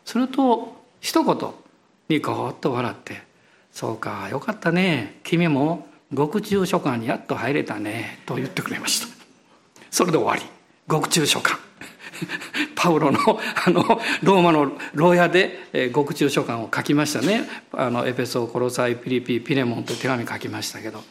[0.03, 1.49] すると一言
[2.09, 3.23] ニコッと笑って
[3.71, 5.19] 「そうかよかったね。
[5.23, 9.07] 君も獄中書館にやっと入れたね」と言ってくれました。
[9.89, 10.43] それで終わり。
[10.87, 11.55] 獄中書館。
[12.75, 13.19] パウロの
[13.65, 17.47] あのローマの牢屋で、えー、獄中書簡を書きましたね。
[17.71, 21.03] あのエペソコロサイピリピピレモンという手紙書きましたけど。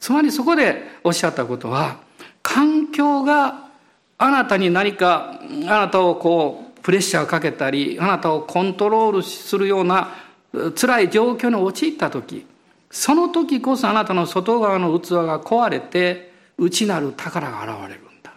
[0.00, 1.98] つまりそこでおっしゃったことは
[2.42, 3.68] 環境が
[4.16, 10.14] あなたに何かあなたをこうプレッシャーをかけたりあなたをコントロールするような
[10.52, 12.46] 辛い状況に陥った時
[12.90, 18.32] その時こそあなたの外側の器が壊れて内なる宝が現れるんだ。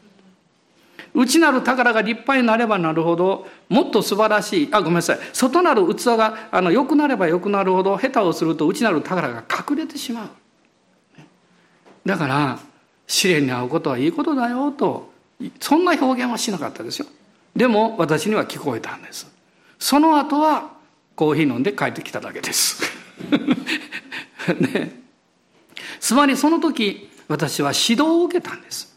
[1.13, 5.19] 内なる宝が立派になればなるほどもっと素晴らしいあごめんなさい。
[5.33, 10.29] 外なる器があの良くなれば良くなるほど下手をすると内なる宝が隠れてしまう。
[12.05, 12.59] だから
[13.07, 15.11] 試練に遭うことはいいことだよと
[15.59, 17.07] そんな表現はしなかったですよ。
[17.55, 19.31] でも私には聞こえたんです。
[19.79, 20.80] その後は
[21.15, 22.83] コーヒー飲んで帰ってきただけです。
[24.59, 25.01] ね。
[25.99, 28.91] つまりその時私は指導を受けたんです。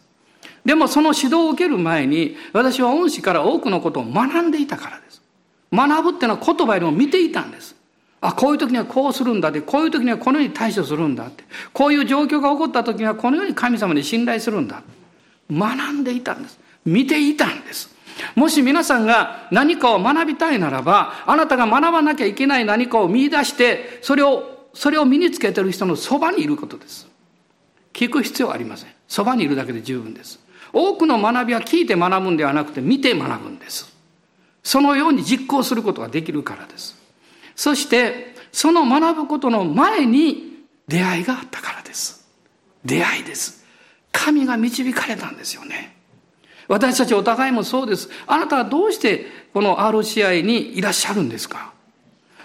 [0.64, 5.22] でもその指導を受ける前に私は恩師から多くのことを学んでいたからです。
[5.72, 7.76] 学ぶっていうのは言葉よりも見ていたんです。
[8.20, 11.44] あこういう時にはこうするんだってこういう時にはこのように対処するんだって。
[11.72, 14.82] こういう状況が起こった時にはこのように神様に信頼するんだ
[15.52, 16.58] 学んでいたんです。
[16.86, 17.93] 見ていたんです。
[18.34, 27.08] もし皆さんが何かを学びたいならばあなたが学ばなきゃいけない何かを見出してそれをそれを身につけてる人のそばにいることです。
[27.92, 28.90] 聞く必要はありません。
[29.06, 30.40] そばにいるだけで十分です。
[30.72, 33.94] 多くの学びは聞いて学ぶんではなくて見て学ぶんです。
[34.64, 36.96] そのように実行することができるからです。
[37.54, 42.26] そしてその学ぶことの前に出会いがあったからです。
[42.84, 43.64] 出会いです。
[44.10, 45.93] 神が導かれたんですよね。
[46.68, 48.08] 私たちお互いもそうです。
[48.26, 51.72] あなたはどうしてこの RCI にいらっしゃるんですか？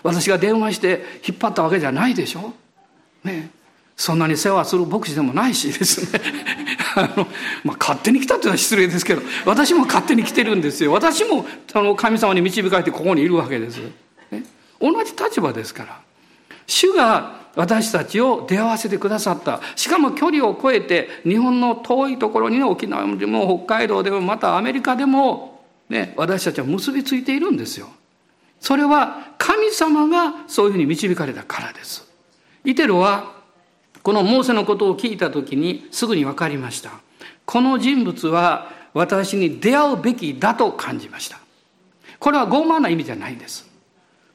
[0.04, 2.54] 私が電話して引っ張ったわけじゃないでしょ？
[3.24, 3.50] ね。
[3.96, 6.22] そんなに世話する牧師でもないしですね。
[6.96, 7.28] あの、
[7.66, 10.94] まあ、勝手に来たっていうのは失礼ですけど私も勝手に来てるんですよ。
[10.94, 13.78] 私もあの神様に導かれてここにいるわけです。
[14.32, 14.46] ね。
[14.80, 16.00] 同じ立場ですから。
[16.66, 19.62] 主が私たちを出会わせてくださった。
[19.76, 25.60] しかも距離を超えて日本の遠いところに沖縄でも北海道でもまたアメリカでも
[25.90, 27.90] ね、私たちは結びついているんですよ。
[28.60, 32.08] それは神様がそういうふうに導かれたからです。
[32.64, 33.34] イテロは
[34.04, 36.92] このモーセのことを聞いた時にすぐに分かりました。
[37.46, 41.40] この人物は私に出会うべきだと感じました。
[42.20, 43.68] これは傲慢な意味じゃないんです。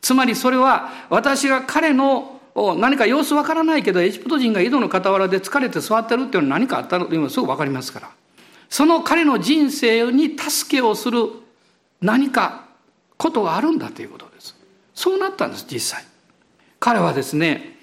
[0.00, 7.06] つまりそれは私が彼の何か様子わからないけどエジプト人が井戸の傍らで疲れて座ってるっていうのは何かあったの？
[7.06, 8.10] というのはすぐわかりますから。
[8.68, 11.28] その彼の人生に助けをする
[12.00, 12.66] 何か
[13.16, 14.56] ことがあるんだということです。
[14.94, 16.04] そうなったんです実際。
[16.78, 17.76] 彼はですね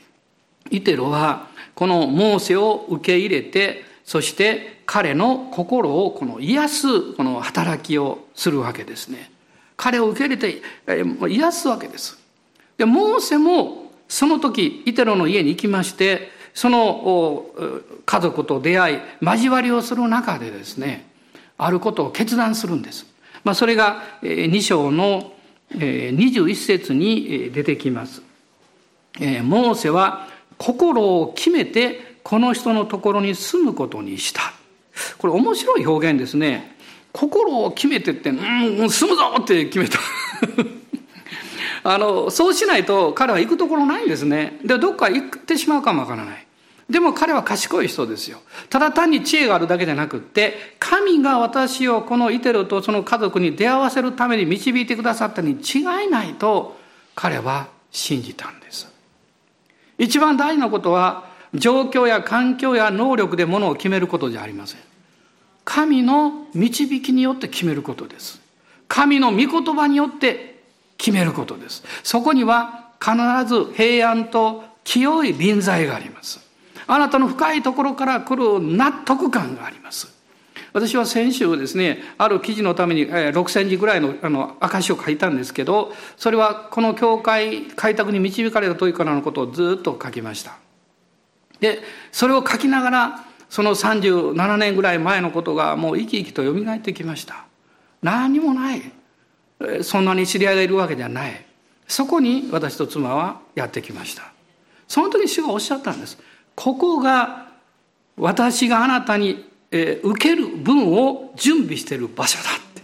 [0.69, 9.31] イテロはこのモーセを受け入れてそして彼の心をこの癒すこの働きをするわけですね。
[9.75, 10.61] 彼を受け入れて
[11.27, 12.19] 癒すわけです。
[12.77, 13.80] で、モーセも
[14.11, 17.45] その時、イテロの家に行きまして、その
[18.05, 21.09] 家族と出会い、交わりをする中でですね、
[21.57, 23.05] あることを決断するんです。
[23.45, 25.31] まあ、それが2章の
[25.71, 28.21] 21節に出てきます。
[29.43, 34.41] モーセは心を決めてこの人のところに住むことにした。
[35.19, 36.75] これ面白い表現ですね。
[37.13, 39.99] 心を決めてって、うん、住むぞって決めた。
[41.83, 44.59] あの、そうしないと彼は行くところないんですね。
[44.63, 46.47] で、どっか行ってしまうかもわからない。
[46.89, 48.39] でも彼は賢い人ですよ。
[48.69, 56.77] ただ単に知恵があるだけじゃなくって、神が私をこのイテルとその家族に出会わせるために導いてくださったに違いないと
[57.15, 58.91] 彼は信じたんです。
[59.97, 64.79] 一番大事なことは、状況や環境や能力でものを決めることじゃありません。
[65.63, 68.41] 神の導きによって決めることです。
[68.87, 70.50] 神の御言葉によって
[71.01, 71.83] 決めることです。
[72.03, 73.11] そこには必
[73.47, 76.39] ず平安と清い臨在があります。
[76.85, 80.13] あなたの深いところから来る納得感があります。
[80.73, 90.57] 私は先週ですね、ある記事のために6センチぐらいのあの証を書いたんですけど、それはこの教会開拓に導かれた時からのことをずっと書きました。
[91.59, 91.79] で、
[92.11, 97.45] それを書きながら、その37年ぐらい前のことがもう生き生きと蘇ってきました
[98.01, 98.81] 何もない
[99.83, 101.45] そんなに知り合いがいるわけじゃない。
[101.87, 104.31] そこに私と妻はやってきました。
[104.87, 106.17] その時主がおっしゃったんです。
[106.55, 107.47] ここが
[108.17, 112.81] 私があなたに受ける分を準備している場所だって。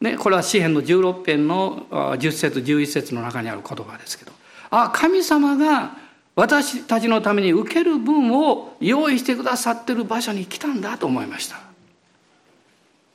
[0.00, 4.32] ね、これは詩篇の16編の10節11節の中にある言葉ですけど。
[4.70, 5.96] あ神様が
[6.34, 11.60] 私たちのために受ける分を用意してくださってる場所に来たんだと思いました。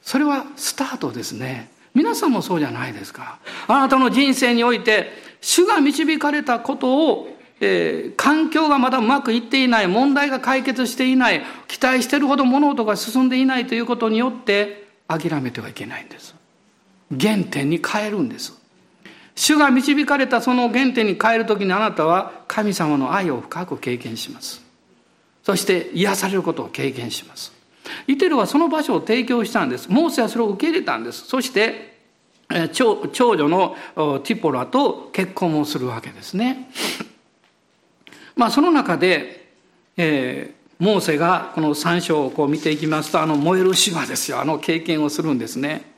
[0.02, 1.70] それはスタートですね。
[1.94, 3.40] 皆さんもそうじゃないですか。
[3.68, 5.12] あなたの人生において
[5.42, 16.36] 主が導かれたことを、えー、環境がまだうまくいっていない問題が解決していない期待してるほど物事が進んでいないということによって諦めてはいけないんです。
[17.20, 18.54] 原点に変えるんです。
[19.36, 24.62] 主が導かれたその原点に変える時にあなたは神様の愛を深く経験します。
[25.44, 27.61] そして癒されることを経験します。
[28.08, 29.90] イテルはその場所を提供したんです。
[29.90, 31.26] モーセはそれを受け入れたんです。
[31.26, 31.92] そして
[32.74, 32.98] 長
[33.38, 33.76] 女の
[34.24, 36.70] ティポラと結婚をするわけですね。
[38.36, 39.50] まあその中で、
[39.98, 44.40] えー、モーセがこの3章をこう見ていきますとあの燃える島ですよ。
[44.40, 45.92] あの経験をするんですね。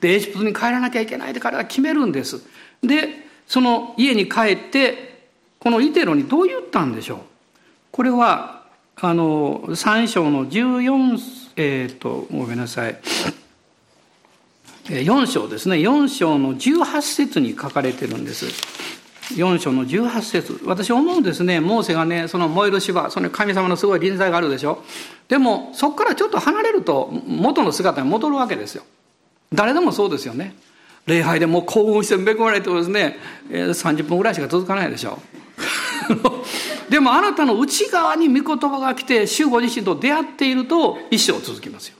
[0.00, 2.42] でエジプトに帰らなきゃいけないで彼は決めるんです。
[2.82, 5.26] でその家に帰って
[5.58, 7.18] このイテロにどう言ったんでしょう。
[7.90, 8.57] これは
[9.00, 12.96] あの3章の14えっ、ー、とごめんなさい。
[14.86, 15.76] 4章ですね。
[15.76, 18.46] 4章の18節に書かれてるんです。
[19.34, 20.60] 4章の18節。
[20.64, 21.60] 私思うんですね。
[21.60, 24.82] モーセがねその燃える芝その神様のすごい臨在があるでしょ。
[25.28, 28.82] でもそこからちょっと離れると元の姿に戻るわけですよ。
[29.52, 30.56] 誰でもそうですよね。
[31.06, 33.16] 礼拝でもう興奮して恵まれてもですね。
[33.48, 35.20] 30分ぐらいしか続かないでしょ。
[36.88, 41.96] でもあなたの内側に御言葉が来て主ご自身と出会っていると一生続きますよ。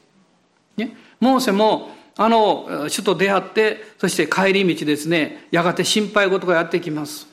[0.77, 7.29] ね、モーセもあの主と出会ってそして帰り道ですねやがて心配事がやってきます。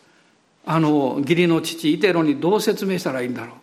[0.65, 3.59] あの義理の父イテロにどう説明したらいいんだろうっ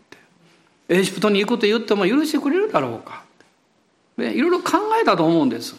[0.89, 3.25] てエジプトに行くと言っても許してくれるだろうか
[4.19, 5.75] いろいろ考えたと思うんです。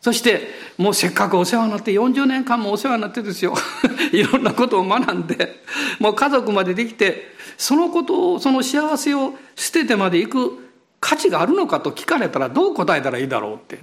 [0.00, 0.48] そして
[0.78, 3.54] もうせっかくお世話になって40年間もお世話になってですよ
[4.12, 5.62] いろんなことを学んで
[5.98, 10.70] もう家族までできてそのことをその幸せを捨ててまでいく
[11.00, 13.80] 価値があるのかと聞かれたらどう答えたらいいだろうって。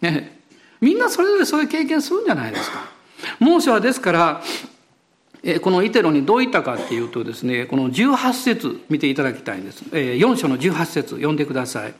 [0.00, 0.40] ね。
[0.80, 2.90] みんなそれぞれそういう経験するんじゃないですか。
[3.38, 4.42] モーセはですから
[5.60, 11.94] このイテロにどういったかっていうとですねこの18節見ていただきたいんです4章の18節読んでください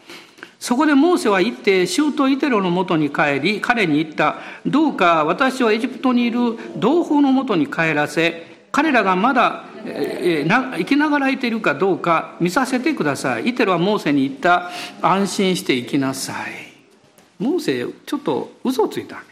[0.64, 6.38] そこでモーセは行ってシュートイテロのもとに帰り彼に言ったどうか私をエジプトにいる
[6.78, 13.50] 同胞のもとに帰らせ彼らがまだえー生きながらいているかどうか見させてください。
[13.50, 14.70] イテロはモーセに言った。
[15.02, 16.72] 安心して生きなさい。
[17.38, 19.22] モーセちょっと嘘ついたね。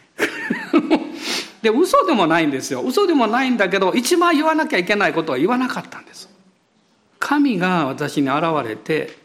[1.63, 2.83] で嘘でもないんですよ。
[2.83, 6.29] 嘘でもないんだけど一番言わなきゃいけないことは言わなかったんです。
[7.19, 9.22] 神が私に現れて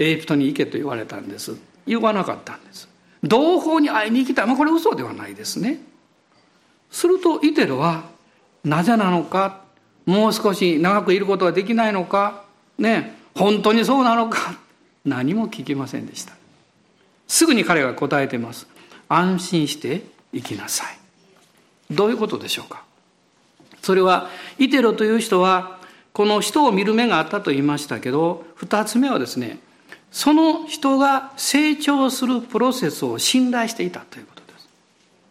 [0.00, 1.56] エジプトに行けと言われたんです。
[1.86, 2.88] 言わなかったんです。
[3.22, 5.80] 同胞に会いに行きたい、まあ、これ嘘ではないですね。
[6.90, 8.04] するとイテロは
[8.64, 9.62] なぜなのか
[10.06, 12.42] もう少し長くいることができないのか
[12.78, 14.58] ね本当にそうなのか
[15.04, 16.32] 何も聞きませんでした。
[17.28, 18.66] すぐに彼が答えてます。
[19.08, 20.96] 安心して生きなさい。
[21.90, 22.84] どういうことでしょうか。
[23.82, 24.28] それは
[24.58, 25.78] イテロという人は
[26.12, 29.58] この人を見る目があったと言いましたけど二つ目はですね
[30.10, 34.68] その人が成長するプロセスを信頼していたということです。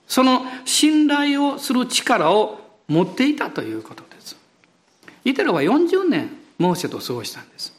[0.07, 4.37] その信頼をする力を持っていたということです。
[5.25, 7.73] イテロは40年モーセと過ごしたんです。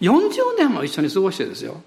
[0.00, 1.82] 40年も一緒に過ごしてですよ。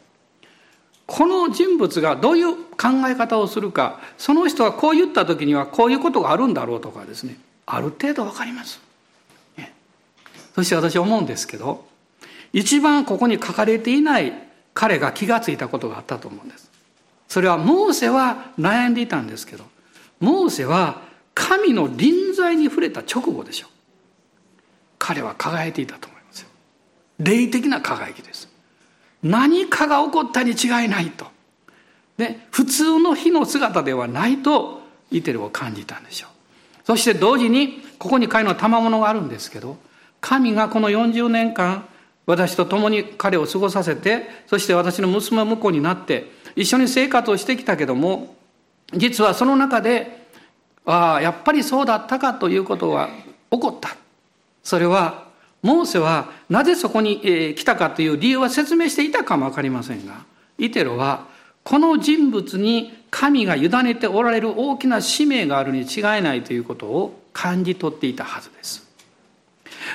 [1.05, 8.80] この人物がどういう考え方をするか、その人がこう言った時にはこういうことがあるんだろうとかですね、ある程度わかります。
[10.53, 11.89] そして私思うんですけど、
[12.54, 14.34] 一番ここに書かれていない
[14.74, 16.70] 彼が気がついたことがあったと思うんです。
[17.28, 19.66] それはモーセは悩んでいたんですけど、
[20.20, 21.02] モーセは
[21.36, 23.70] 神の臨在に触れた直後でしょう。
[24.97, 26.50] 彼は輝いていたと思いますよ。
[27.20, 28.50] 霊的な輝きです。
[29.24, 31.28] 何かが起こったに違いないと。
[32.18, 34.82] で、普通の日の姿ではないと、
[35.12, 36.30] イテルを感じたんでしょう。
[36.86, 39.78] そして同時に、ここに書いの賜物があるんですけど、
[40.22, 41.88] 神がこの40年間、
[42.30, 48.36] 私と共に彼を過ごさせて、そして私の娘婿になって、一緒に生活をしてきたけども、
[48.93, 50.27] 実はその中で、
[50.86, 53.09] ああ、やっぱりそうだったかということが
[53.49, 53.97] 起こった。
[54.61, 55.27] それは、
[55.63, 57.19] モーセはなぜそこに
[57.57, 60.23] 来たかという理由は説明していたかもわかりませんが、
[60.59, 61.25] イテロは、
[61.63, 68.88] この人物に神が委ねておられる大きな使命があるに違いないということを感じ取っていたはずです。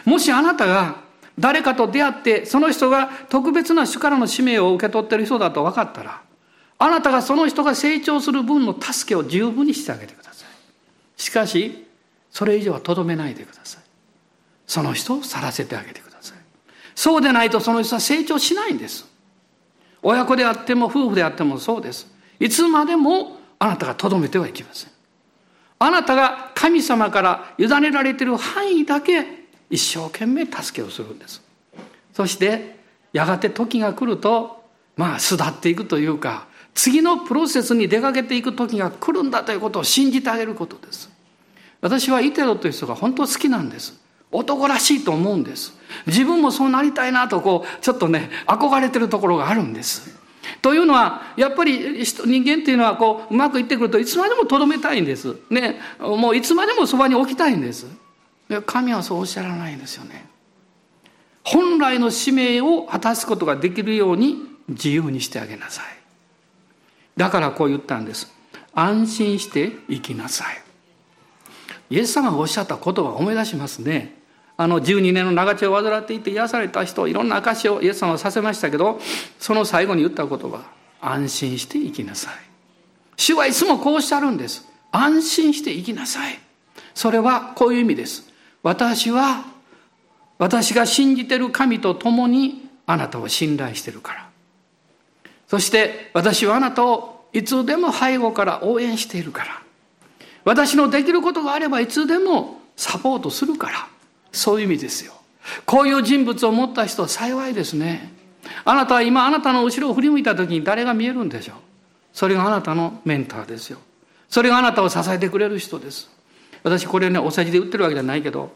[0.04, 1.03] もしあなたが
[1.38, 6.22] 誰かと出会ってその人が特別な主からの使命を受け取っている人だと分かったら
[6.78, 10.48] あなたがその人が成長する分の助けを十分にしてあげてください。
[11.20, 11.86] しかし
[12.30, 13.82] それ以上はとどめないでください。
[14.66, 16.38] その人を去らせてあげてください。
[16.94, 19.06] そうでないとその人は成長しないんです。
[20.02, 22.12] 親子であっても夫婦であってもそうです。
[22.40, 24.90] いつまでもあなたがとどめてはいけません。
[25.78, 31.42] あなたが神様から委ねられている範囲だけ一生懸命助けをするんです
[32.12, 32.76] そして
[33.12, 34.64] やがて時が来ると
[34.96, 41.10] まあ巣立っていくというか次のプロセスに出かけていく時が来るんだということを信じてあげることです
[41.80, 44.04] 私はイテロという人が本当好きなんです
[44.34, 45.74] 男らしいと思うんです。
[46.06, 50.18] 自分もそうなりたいなとこう、ちょっとね、憧れてるところがあるんです。
[50.60, 55.36] というのは、やっぱり人間っていうのはこう、うまくいってくるといつまでもとどめたいんです。
[55.50, 57.86] ね、もういつまでもそばに置きたいんです。
[58.66, 60.26] 神はそうおっしゃらないんですよね。
[61.44, 64.36] 本来の使命を果たすことができるように
[64.68, 65.84] 自由にしてあげなさい。
[67.16, 68.32] だからこう言ったんです。
[68.74, 70.62] 安心して生きなさい。
[71.90, 74.24] イエス様がおっしゃった言葉を思い出しますね。
[74.56, 79.00] あの12年の長血を患っていて癒された人いろんな証をイエス様はさせましたけど
[79.40, 80.62] その最後に言った言葉
[81.00, 82.34] 安心して生きなさい
[83.16, 86.38] 主はいつもこうおっしゃるんです安心して生きなさい
[86.94, 88.32] それはこういう意味です
[88.64, 89.44] 私は
[90.38, 94.28] 私が信じてる神と共にあなたを信頼してるから。
[95.46, 99.62] そして私はあなたをいつでも背後から応援しているから。
[100.44, 103.86] 私のできることがあればいつでもサポートするから。
[104.32, 105.12] そういう意味ですよ。
[105.66, 108.12] こういう人物を持った人は幸いですね。
[108.64, 111.56] あなたは今あなたの後ろを振り向いた時に誰が見えるんでしょう。
[112.12, 113.78] それがあなたのメンターですよ。
[114.28, 116.10] それがあなたを支えてくれる人です。
[116.64, 118.50] 私これねお世辞で売ってるわけじゃないけど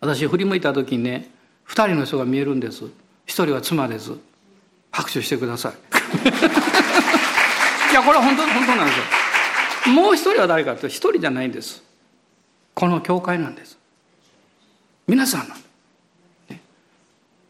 [0.00, 1.28] 私振り向いた時にね
[1.64, 2.84] 二人の人が見えるんです。
[3.26, 4.12] 一人は妻です。
[4.90, 5.72] 拍手してください。
[7.92, 8.98] いやこれは本当本当なんです
[9.88, 9.94] よ。
[9.94, 11.82] もう一人は誰かって一人じゃないんです。
[12.74, 13.78] この教会なんです。
[15.06, 15.62] 皆さんなん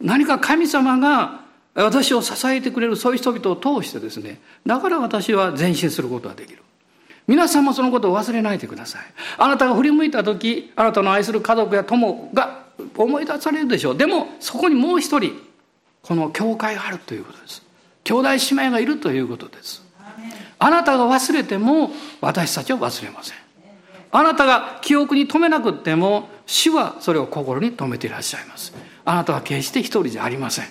[0.00, 1.42] 何か神様が
[1.74, 6.62] 私を支えてくれるそういう人々を通してですねだから私は前進することができる。
[7.26, 9.02] 皆さんもそのことを忘れないでください。
[9.38, 12.62] あなたが振り向いた時あなたの愛する家族や友が
[12.96, 13.96] 思い出されるでしょう。
[13.96, 15.32] でもそこにもう一人
[16.02, 17.62] この教会があるということです。
[18.04, 19.82] 兄弟姉妹がいるということです。
[20.58, 23.36] あなたが忘れても私たちは忘れません。
[24.10, 28.74] あなたが記憶に留めなくっても主はそれを心に留めていらっしゃいます。
[29.04, 30.66] あなたは決して一人じゃありません。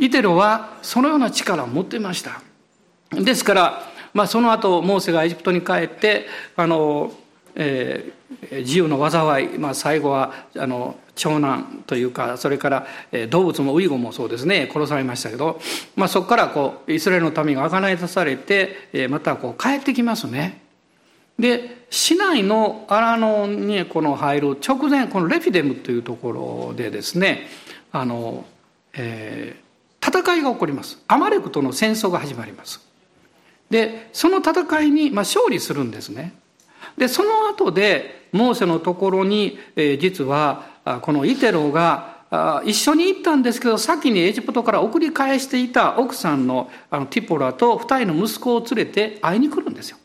[0.00, 2.40] イテロはそのような力を持っていました。
[3.10, 3.82] ですから、
[4.14, 7.12] まあ、その後モーセがエジプトに帰ってあの、
[7.54, 12.86] えー、自由の災い、まあ、最後はあの長男というかそれから
[13.28, 15.60] 動物もウイゴもそうですね殺されましたけど、
[15.96, 20.62] まあ、そこからこうイスラエルの民が贖い出されてまたこう帰ってきますね。
[21.38, 26.32] で市内の荒野にこの入る直前このレフィデムというとこ
[26.68, 27.46] ろでですね
[27.92, 28.44] あの、
[28.92, 31.02] えー、戦いが起こります。
[31.06, 32.87] アマレクとの戦争が始まります。
[33.70, 36.34] でその戦いに、まあ、勝利するんですね。
[36.96, 40.66] でその後でモーセのところに、えー、実は
[41.02, 49.98] このイテロがあ一緒に行ったんですけど先にエジプトから送り返していた奥さんのあのティポラと二人の息子を連れて会いに来るんですよ。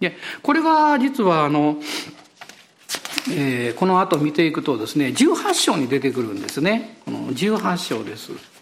[0.00, 1.76] でこれが実はあの、
[3.30, 6.98] えー、この後見ていくとですね18章に出てくるんですね。
[7.04, 8.55] この18章です。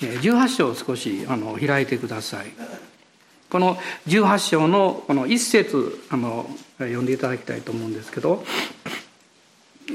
[0.00, 2.46] 18章を少しあの開いてください
[3.50, 3.76] この
[4.06, 8.44] 18章のこの一節あの読んでいただきたいと思うんですけど、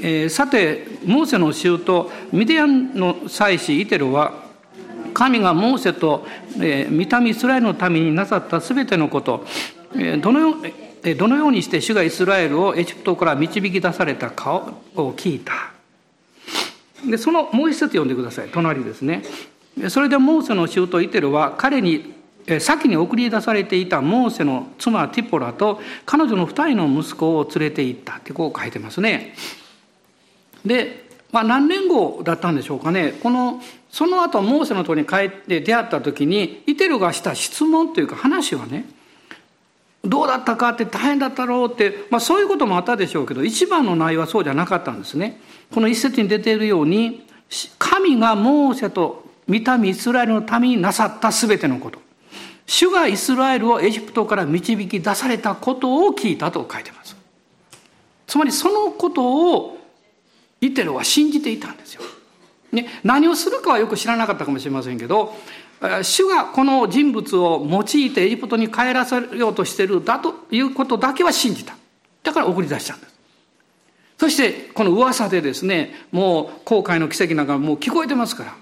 [0.02, 4.44] えー、さてモーセの衆とミディアンの祭司イテルは
[5.14, 6.26] 神がモーセと、
[6.56, 9.46] えー、見た目イスラエルのためになさったすべてのこと、
[9.96, 10.54] え、どのよう
[11.14, 15.52] どのようにして主がイスラエルをエジプトから導き出されたかを聞いた。
[17.06, 18.48] で、そのもう一節読んでください。
[18.48, 19.22] 隣ですね。
[19.88, 22.14] それでモーセの衆とイテルは彼に
[22.60, 29.34] 先に送り出されていたモーセの妻ティポラと彼女の二人の息子を連れて行ったってこう書いてますね。
[30.64, 33.14] で、まあ、何年後だったんでしょうかね。
[33.22, 33.60] この
[33.90, 38.86] その後モーセのとこに帰って出会った時にイテルがした質問というか話はね
[40.04, 45.40] どうだったかって大変だったろうって、まあ、そういうこともあったでしょうけど一番の内容はそうじゃなかったんですね。
[45.72, 47.26] この一節に出ているように
[47.78, 52.00] 神がモーセと見た目イスラエルのためになさった全てのこと
[52.66, 57.14] 主がイスラエルをエジプトから導き出されたことを聞いたと書いてます。
[58.26, 59.78] つまりそのことを
[60.60, 62.02] イテルは信じていたんですよ。
[62.72, 65.36] ね、何をするかはよく知らなかったかもしれませんけど
[66.02, 71.76] 主がこの人物を用いてエジプトに帰らせようとしてるだということだけは信じた
[72.24, 73.14] だから送り出したんです
[74.18, 78.56] そしてこの噂でですねもう航海の奇跡なんかもう聞こえてますから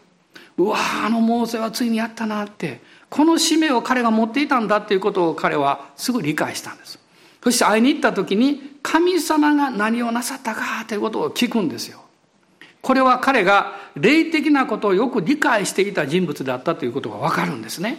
[0.58, 6.98] うわあのモーセはついにやったなってこの使命を彼が持っていたんだっていうことを彼はすぐ理解したんです
[7.42, 12.02] そして会いに行った時に神様が何をなさったかということを聞くんですよ
[12.82, 17.98] これは彼が霊的なことをよく理解していた人物だったということがわかるんですね。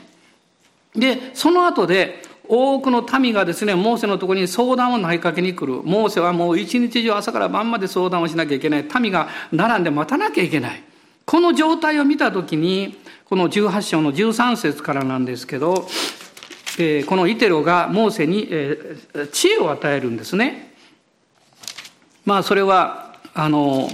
[0.94, 5.82] で、その後で、多くの民がですね、モーセのところに相談を投げかけに来る。
[5.84, 8.86] モーセはもう一日中朝から晩まで相談をしなきゃいけない。
[9.00, 10.84] 民が並んで待たなきゃいけない。
[11.26, 15.88] この状態を見たときに、この18章の13節からなんですけど、
[16.78, 20.74] えー、このイテロがモーセに、えー、知恵を与えるんですね。
[22.26, 23.90] まあそれは、あの、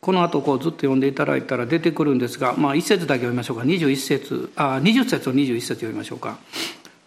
[0.00, 3.64] この後こうずっと読んでいただいたら出てくるんですが、まあ1節だけ読みましょうか。
[3.64, 6.38] 21節、あ、20節を21節読みましょうか。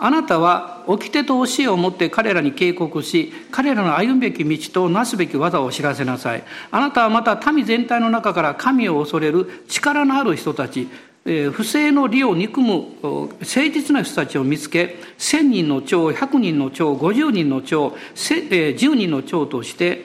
[0.04, 6.44] あなたは掟と教えを持って彼らに警告し、彼らの歩むべき道となすべき技を知らせなさい。
[6.72, 10.88] あなたはまた民全体の中から神を恐れる力のある人たち、
[11.24, 20.04] 不正の利を憎む誠実な人たちを見つけ、1000人の長、100人の長、50人の長、10人の長として、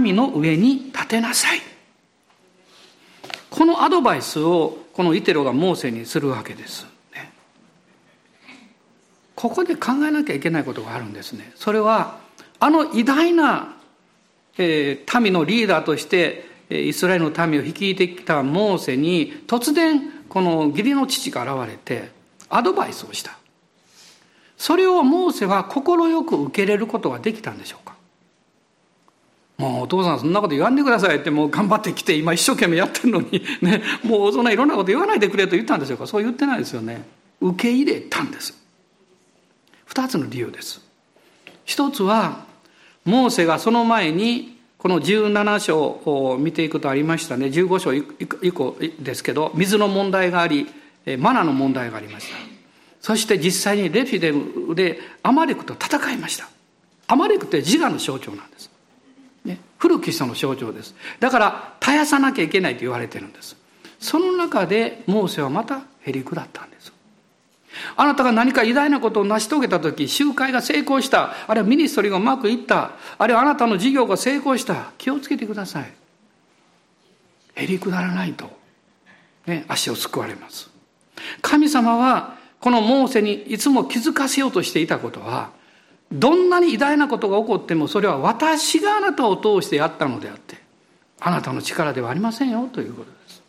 [0.00, 1.60] 民の上に立てなさい。
[3.50, 6.90] このアドバイスをこのイテロがモーセにするわけです。
[9.42, 11.50] ここで考えなきゃいけないことがあるんですね。
[11.56, 12.20] それは、
[12.60, 13.74] あの偉大な、
[14.56, 22.12] えー、民のリーダーとして、イスラエルの民を率いてきたモーセに、突然、この義理の父が現れて、
[22.50, 23.36] アドバイスをした。
[24.56, 25.82] それをモーセは快
[26.24, 27.96] く受け入れることができたんでしょうか
[29.58, 37.02] もうお父さんそんなこと言わんでくださいってもう頑張ってきて今一生懸命やってるのにねもうそんないろんなこと言わないでくれと言ったんでしょうかそう言ってないですよね
[37.40, 38.61] 受け入れたんです
[39.92, 40.80] 二つの理由です。
[41.66, 42.46] 一つは、
[43.04, 47.48] モーセがその前に、この17章を見ていくとありましたね。
[47.48, 50.66] 15章以降ですけど、水の問題があり、
[51.18, 52.36] マナの問題がありました。
[53.02, 56.48] そして実際にレフィデムでアマレクと戦いました。
[57.06, 58.70] アマレクって自我の象徴なんです。
[59.44, 60.94] ね、古き人の象徴です。
[61.20, 63.56] だから絶やさなきゃいけないと言われてるんです。
[64.00, 66.91] その中でモーセはまたへりくだったんです。
[67.96, 75.92] あなたが何か偉大なことを成し遂げた時、集会が成功した、あるいはミニストリーがうまくいった、あるいはあなたの事業が成功した、気をつけてください。
[77.54, 78.50] へりくだらないと、
[79.46, 80.70] ね、足をすくわれます。
[81.40, 85.50] 神様は、このモーセにいつも気づかせようとしていたことは、
[86.12, 90.58] どんなに偉大なことが起こっても、それは私があなたを通してやったのであって、
[91.20, 93.42] あなたの力ではありませんよということです。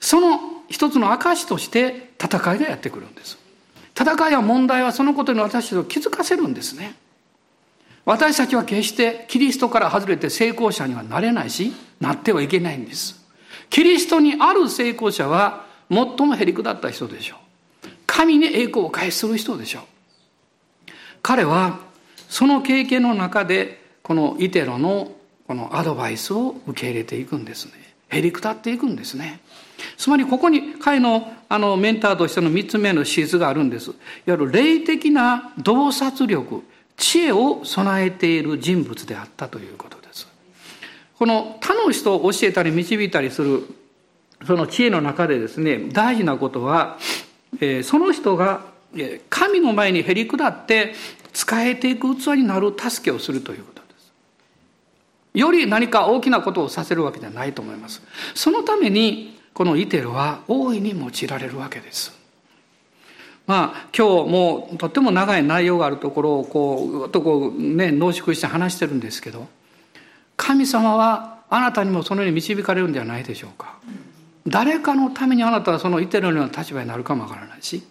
[0.00, 3.38] その一つの証として戦いがやってくるんです。
[3.96, 6.96] 戦いや問題はそのことに私たちを気づかせるんですね。
[8.04, 13.24] 私たちは決してキリストから外れて成功者にはなれないしなってはいけないんです。
[13.70, 17.88] キリストにある成功者は最もへりくだった人でしょう。
[18.04, 19.82] 神に栄光を返する人でしょう。
[21.22, 21.78] 彼は
[22.28, 25.12] その経験の中でこのイテロの
[25.46, 27.72] このアドバイスを受け入れていくんですね。
[28.08, 29.40] へりくだっていくんですね。
[29.96, 33.90] つまりここに彼のあのメンターとしての3つ目の資質があるんです。
[33.90, 33.96] いわ
[34.26, 36.64] ゆる霊的な洞察力、
[36.96, 40.26] 知恵を備えている人物であったということです。
[41.18, 43.62] この他の人を教えたり導いたりする
[44.46, 46.98] その知恵の中でですね、大事なことは、
[47.60, 48.62] えー、その人が
[49.30, 50.94] 神の前にへり下って
[51.32, 54.12] 使えていく器になる助けをするということです。
[55.34, 58.02] より何か大きなことをさせるわけではないと思います。
[58.34, 62.12] そのためにこのイテルは大いに用いられるわけです。
[63.46, 69.46] まあ今日もうとっても長い内容があるところをこうとこうね濃縮して話してるんですけど
[70.36, 73.78] 神様はあなたにもそのように導かれるんではないでしょうか。
[74.46, 77.82] 誰かのためにあなたはそのイテルのような立場になるかもわからないし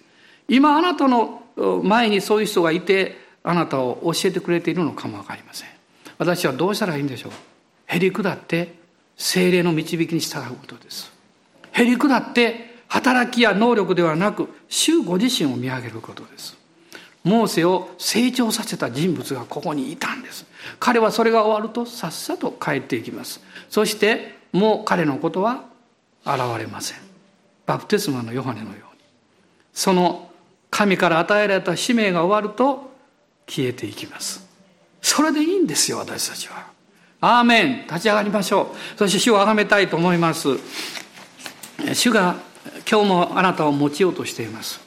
[0.48, 1.42] 今あなたの
[1.84, 5.70] 前にそういう人がいてあなたを教えてくれているのかもわかりません。
[6.18, 7.32] 私はどうしたらいいんでしょう
[7.88, 8.76] へり下って
[9.16, 11.13] 精霊の導きに従うことです。
[11.74, 16.56] へり下って働きや能力ではなく主ご自身を見上げることです。
[17.24, 20.46] モーセを成長させた人物がここにいたんです。
[20.80, 23.42] 彼はそれが終わるとさっさと帰っていきます。
[23.70, 25.64] そしてもう彼のことは
[26.26, 27.00] 現れません。
[27.66, 29.04] バプテスマのヨハネのように。
[29.74, 30.30] その
[30.70, 32.92] 神から与えられた使命が終わると
[33.48, 34.46] 消えていきます。
[35.02, 36.68] それでいいんですよ私たちは。
[37.22, 37.82] アーメン。
[37.88, 38.98] 立ち上がりましょう。
[38.98, 40.50] そして主を崇めたいと思います。
[41.94, 42.36] 主が
[42.90, 44.80] 今日もあなたを持ちようとしています。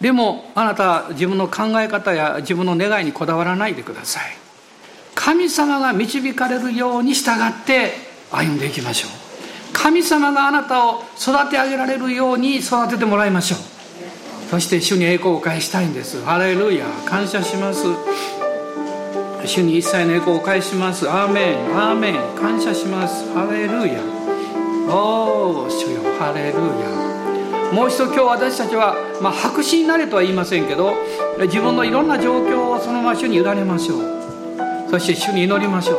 [0.00, 4.22] でもあなたは自分の考え方や自分の願いにこだわらないでください。
[5.14, 7.92] 神様が導かれるように従って
[8.30, 9.10] 歩んでいきましょう。
[9.72, 13.58] 神様があなたを育て上げられるように育ててもらいましょう。
[14.50, 16.22] そして主に栄光を返したいんです。
[16.24, 17.84] ハレルヤ感謝します。
[19.46, 21.08] 主に一切の栄光を返します。
[21.08, 21.78] アーメン。
[21.78, 22.14] アーメン。
[22.38, 23.32] 感謝します。
[23.34, 24.13] ハレルヤ
[24.88, 27.72] おお主よハレルヤ。
[27.72, 30.94] もう一度今日私たちはまあ、白紙になれとは言いませんけど
[31.40, 34.00] 自分のいろんな状況をそのまま主に委ねましょう。
[34.90, 35.98] そして主に祈りましょう。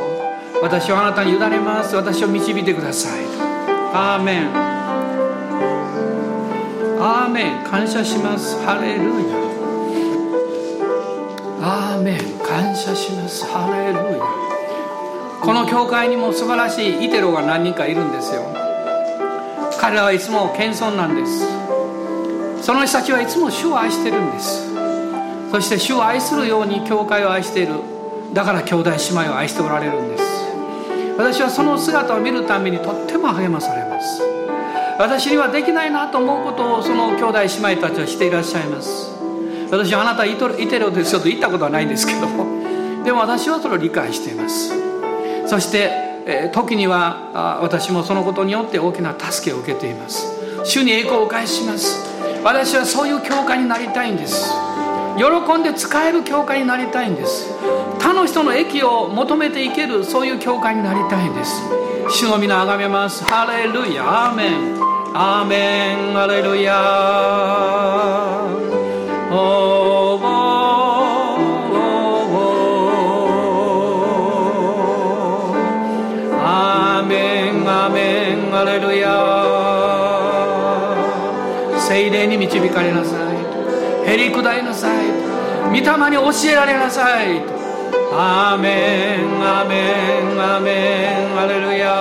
[0.62, 1.96] 私はあなたに委ねます。
[1.96, 3.26] 私を導いてください。
[3.94, 4.50] アーメン。
[7.02, 7.64] アーメン。
[7.64, 8.58] 感謝します。
[8.64, 9.36] ハレルヤ。
[11.62, 12.20] アーメン。
[12.40, 13.46] 感謝します。
[13.46, 14.24] ハレルヤ。
[15.42, 18.55] この教会にも素晴らしいイテロが何人かいるんですよ。
[19.86, 21.46] 彼らはいつも謙遜なんです。
[22.66, 24.74] その人たちはいつも主を愛してるんです。
[25.52, 27.76] そして主を愛するように教会を愛している。
[28.34, 30.24] だから兄弟姉妹を愛しておられるんです。
[31.20, 34.24] 私はその姿を見るためにとっても励まされます。
[34.98, 39.12] 私にはできないなと思うことをその兄弟姉妹たちはしていらっしゃいます。
[39.70, 42.22] 私はあなたイテロですよと言ったことはないんですけど
[43.04, 44.74] でも私はそれを理解しています。
[45.46, 50.34] そして、え時には私もそのことによって大きな助けを受けています。
[50.63, 52.03] 主に栄光をお返しします。
[52.43, 54.51] 私はそういう教会になりたいんです。
[55.17, 57.53] 喜んで使える教会になりたいんです。
[57.99, 61.61] 他の人の益を求めていけるそういう教会になりたいんです。
[62.09, 63.23] 主の皆あがめます。
[63.23, 64.76] ハレルヤアーメン。
[65.13, 66.13] アーメン。
[66.13, 66.73] ハレルヤ
[78.66, 79.09] レルヤ
[81.80, 84.09] 精霊に導かれなさい。
[84.11, 84.97] へりくだりなさい。
[85.70, 87.43] 御霊に教えられなさい。
[88.11, 89.76] アーメンアーメ
[90.36, 91.39] ンアーメン。
[91.39, 91.93] アレルヤ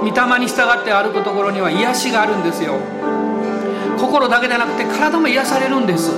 [0.00, 2.74] 御霊に従って歩くところには癒しがあるんですよ。
[3.98, 6.10] 心だけでなくて体も癒されるんです。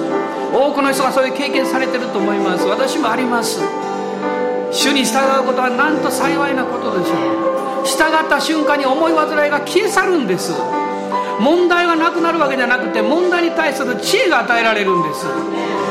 [0.53, 2.65] 多くの人がそういう経験されてると思います。
[2.67, 3.61] 私もあります。
[4.81, 7.85] 主に従うことはなんと幸いなことでしょう。
[7.85, 10.55] 従った瞬間に思い煩いが消え去るんです。
[11.39, 15.27] 問題がなくなるわけじゃなくて問題に対する知恵が与えられるんです。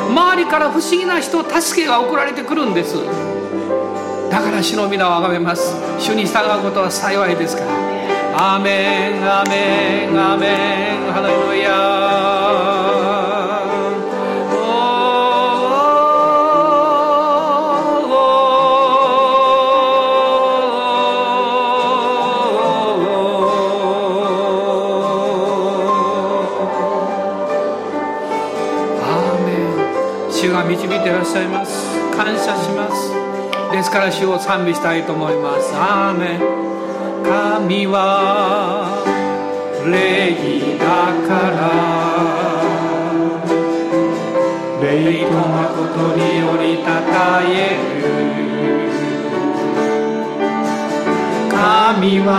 [0.09, 2.95] 周りから不思議な人助けが送られてくるんです。
[4.31, 5.75] だから主の皆をあがめます。
[5.99, 8.55] 主に従うことは幸いですから。
[8.55, 11.13] アーメンアーメンアーメン。
[11.13, 12.48] ハレルヤ
[31.29, 31.71] します。
[32.17, 33.13] 感謝します。
[33.71, 35.71] ですから主を賛美したいと思います。
[35.75, 36.39] アーメン。
[37.23, 38.87] 神は
[39.85, 40.33] 霊
[40.79, 40.85] だ
[41.27, 41.69] から。
[44.81, 48.01] 霊と誠によりたたえる。
[51.51, 52.31] 神は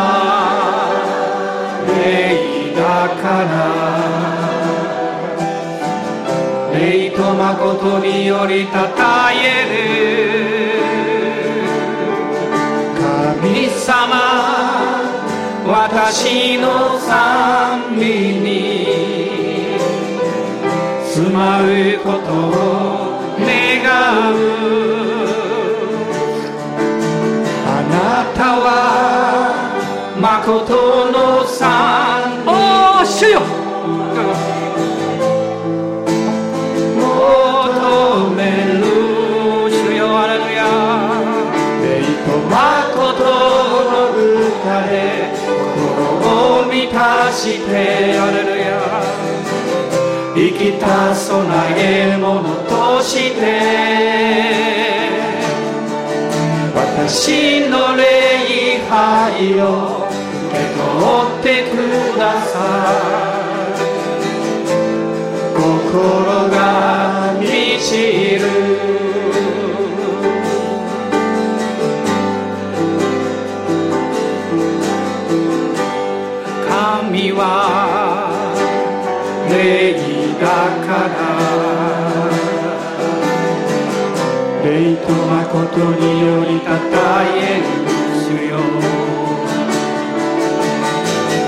[1.87, 2.81] 霊だ
[3.23, 4.30] から。
[6.81, 9.37] 霊と誠によりたたえ
[9.69, 10.81] る。
[12.97, 14.17] 神様
[15.67, 18.03] 私の賛美
[18.47, 18.49] に
[21.05, 21.65] 住まう
[22.03, 22.51] ことを
[23.41, 23.85] 願
[24.33, 24.37] う。
[27.67, 27.95] あな
[28.35, 28.67] たは
[30.19, 31.30] 誠の
[47.33, 48.71] してアレルヤ。
[50.35, 51.45] 生きた備
[51.77, 53.41] え物として
[56.75, 60.89] 私の礼拝を受け取
[61.41, 61.73] ってく
[62.19, 62.55] ださ
[63.77, 63.81] い。
[65.55, 66.57] 心が
[67.41, 67.45] 満
[67.85, 68.80] ちる。
[85.51, 87.65] と誠によりたたえる
[88.15, 88.55] 主よ。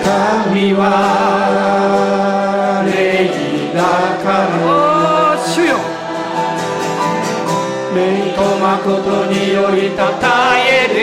[0.03, 0.81] 神は
[2.85, 2.91] 霊
[3.73, 3.79] だ
[4.25, 4.27] か
[4.59, 5.79] ら主よ。
[7.95, 7.97] 霊
[8.35, 10.27] と誠によりたた
[10.59, 11.03] える。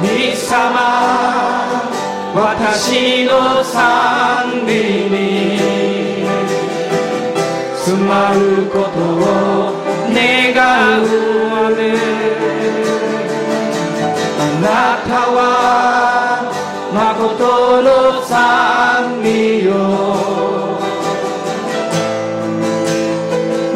[0.00, 0.74] 神様
[2.34, 4.72] 私の賛美
[5.10, 5.57] に。
[5.57, 5.57] 住
[8.08, 8.36] まう
[8.70, 9.28] ことを
[10.08, 10.56] 願
[11.02, 11.06] う
[14.40, 14.66] あな
[15.06, 15.38] たは
[16.94, 17.86] 誠の
[18.24, 19.70] 賛美よ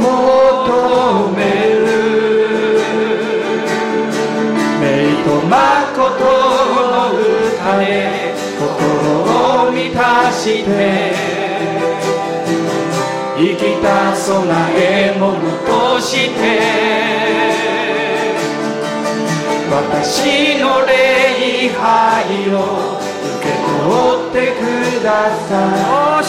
[0.01, 1.41] 求め
[1.77, 1.83] る。
[4.81, 4.83] 名
[5.25, 6.09] と誠
[6.75, 7.85] の歌で
[8.59, 8.63] 心
[9.67, 11.32] を満たして。
[13.43, 15.35] 生きた備え物
[15.67, 16.39] として
[19.69, 22.57] 私の礼拝を
[23.01, 25.09] 受け取ってくだ
[25.49, 26.23] さい。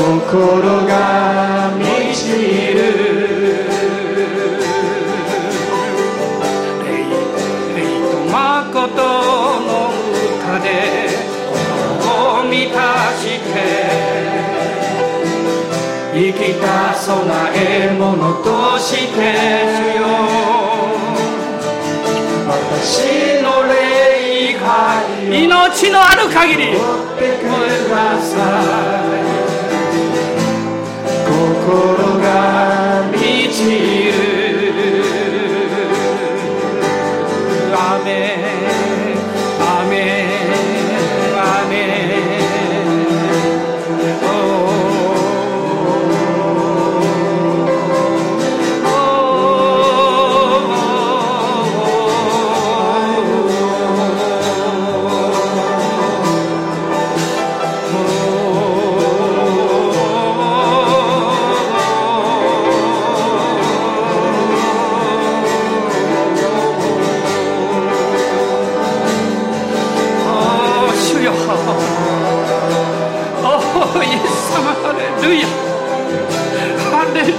[0.00, 0.92] 心が
[1.78, 3.19] 満ちる
[16.20, 17.16] 生きた備
[17.54, 20.04] え物として主よ。
[22.46, 24.60] 私の礼拝
[25.30, 26.76] 命のある限り。
[26.76, 26.78] を
[27.14, 27.44] ってく
[27.88, 28.36] ださ
[29.00, 29.40] い。
[31.24, 32.28] 心が
[33.12, 34.29] 満ちる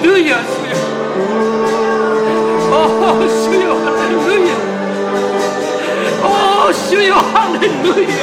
[0.02, 0.76] ルヤ主よ
[2.72, 2.76] お
[3.28, 4.52] 主よハレルヤ
[6.24, 6.26] お
[6.74, 7.70] 主よハレル
[8.02, 8.14] ヤ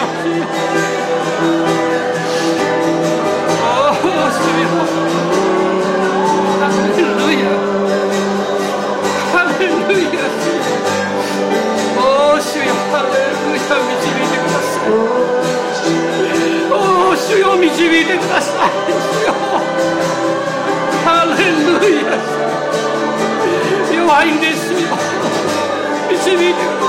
[3.62, 4.02] お
[4.34, 4.66] 主よ
[6.58, 7.46] ハレルヤ
[9.32, 10.18] ハレルヤ
[11.96, 12.00] お
[12.40, 14.90] 主よハレルヤ導いてください
[16.72, 16.74] お
[17.14, 18.57] 主よ導いてください
[21.38, 21.56] ハレル
[22.02, 22.10] ヤ
[23.94, 24.78] 弱いんですよ
[26.10, 26.88] 導いてくださ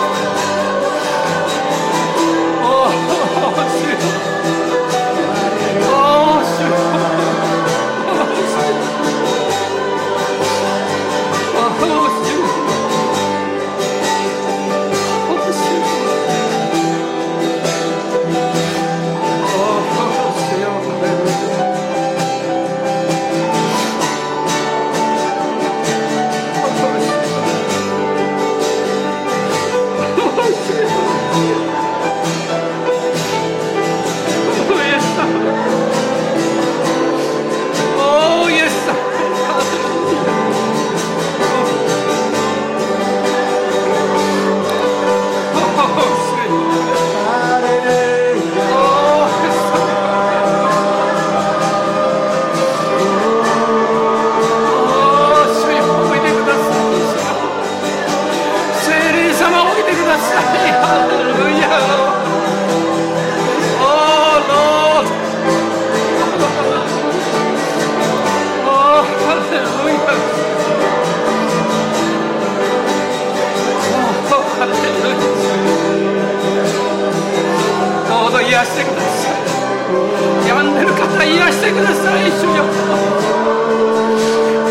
[81.70, 82.66] てください主よ。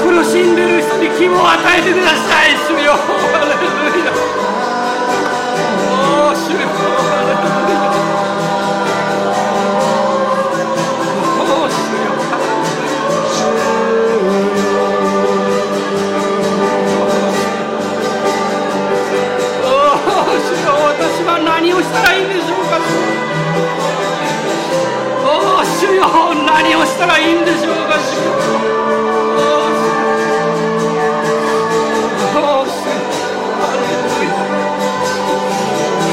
[0.03, 2.99] 苦しんでる人に希望を与えてください主よ。
[2.99, 3.55] ハレ
[3.95, 4.11] ルヤ
[5.79, 5.95] お
[6.27, 6.67] おー主よ。
[6.67, 7.87] ハレルヤ
[11.35, 11.87] おー主
[20.67, 20.75] よ。
[20.89, 23.08] 私は何をしたらいいんでしょうか
[26.59, 28.35] 何をしたらいいんでしょうか主よ
[32.35, 32.99] おー主よ
[33.63, 34.35] ハレルヤ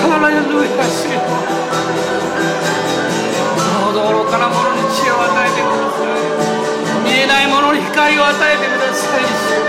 [0.06, 1.18] ハレルヤ主よ
[3.58, 9.18] どうぞ愚かな者に知恵を与えてください見えない者に光を与えてくださ
[9.62, 9.64] い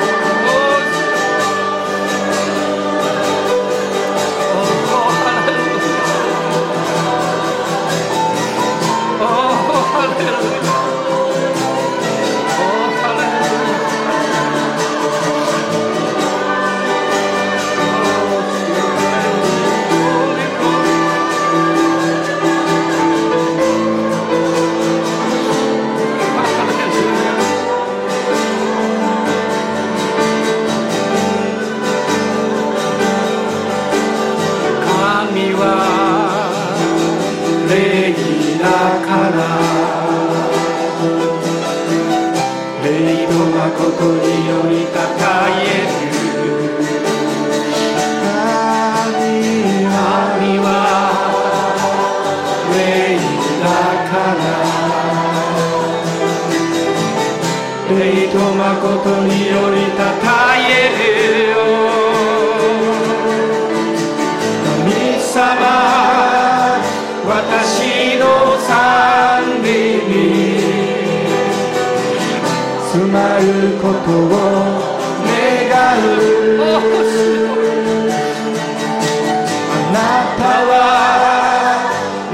[73.87, 74.31] ことを
[75.23, 76.11] 願う
[79.71, 79.97] あな
[80.37, 80.75] たは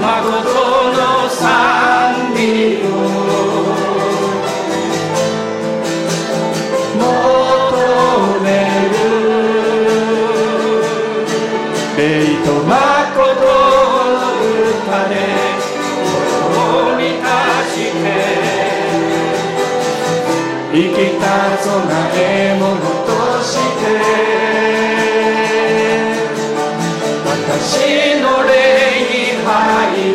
[0.00, 0.48] 誠
[0.96, 1.42] の賛
[2.32, 2.40] 美
[2.80, 2.88] を
[6.96, 7.04] 求
[8.40, 8.46] め
[8.88, 8.96] る
[11.98, 12.00] 霊
[12.46, 12.81] と誠
[20.82, 21.70] 生きた備
[22.16, 22.74] え物
[23.06, 23.10] と
[23.40, 23.82] して。
[27.24, 28.50] 私の礼
[29.44, 29.48] 拝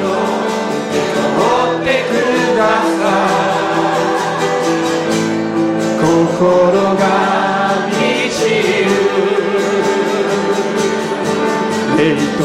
[0.02, 0.06] を
[0.92, 1.48] 受け取
[1.80, 2.12] ってく
[2.58, 3.02] ださ
[3.88, 4.12] い。
[6.02, 6.06] 心
[6.96, 7.02] が
[7.88, 7.96] 満
[8.30, 8.40] ち
[8.84, 8.90] る。
[11.98, 12.00] 霊
[12.38, 12.44] と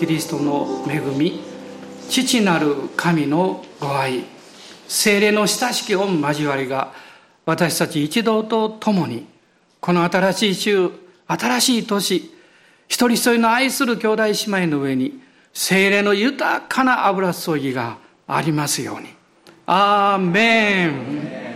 [0.00, 1.42] キリストの恵み
[2.08, 4.24] 父なる神のご愛
[4.88, 6.94] 精霊の親しき御交わりが
[7.44, 9.26] 私たち一同と共に
[9.78, 10.90] この新しい週
[11.26, 12.32] 新しい年一
[12.88, 14.32] 人一人の愛する兄弟姉
[14.64, 15.20] 妹の上に
[15.52, 19.08] 精霊の豊かな油注ぎがありますように。
[19.66, 21.49] アーメン。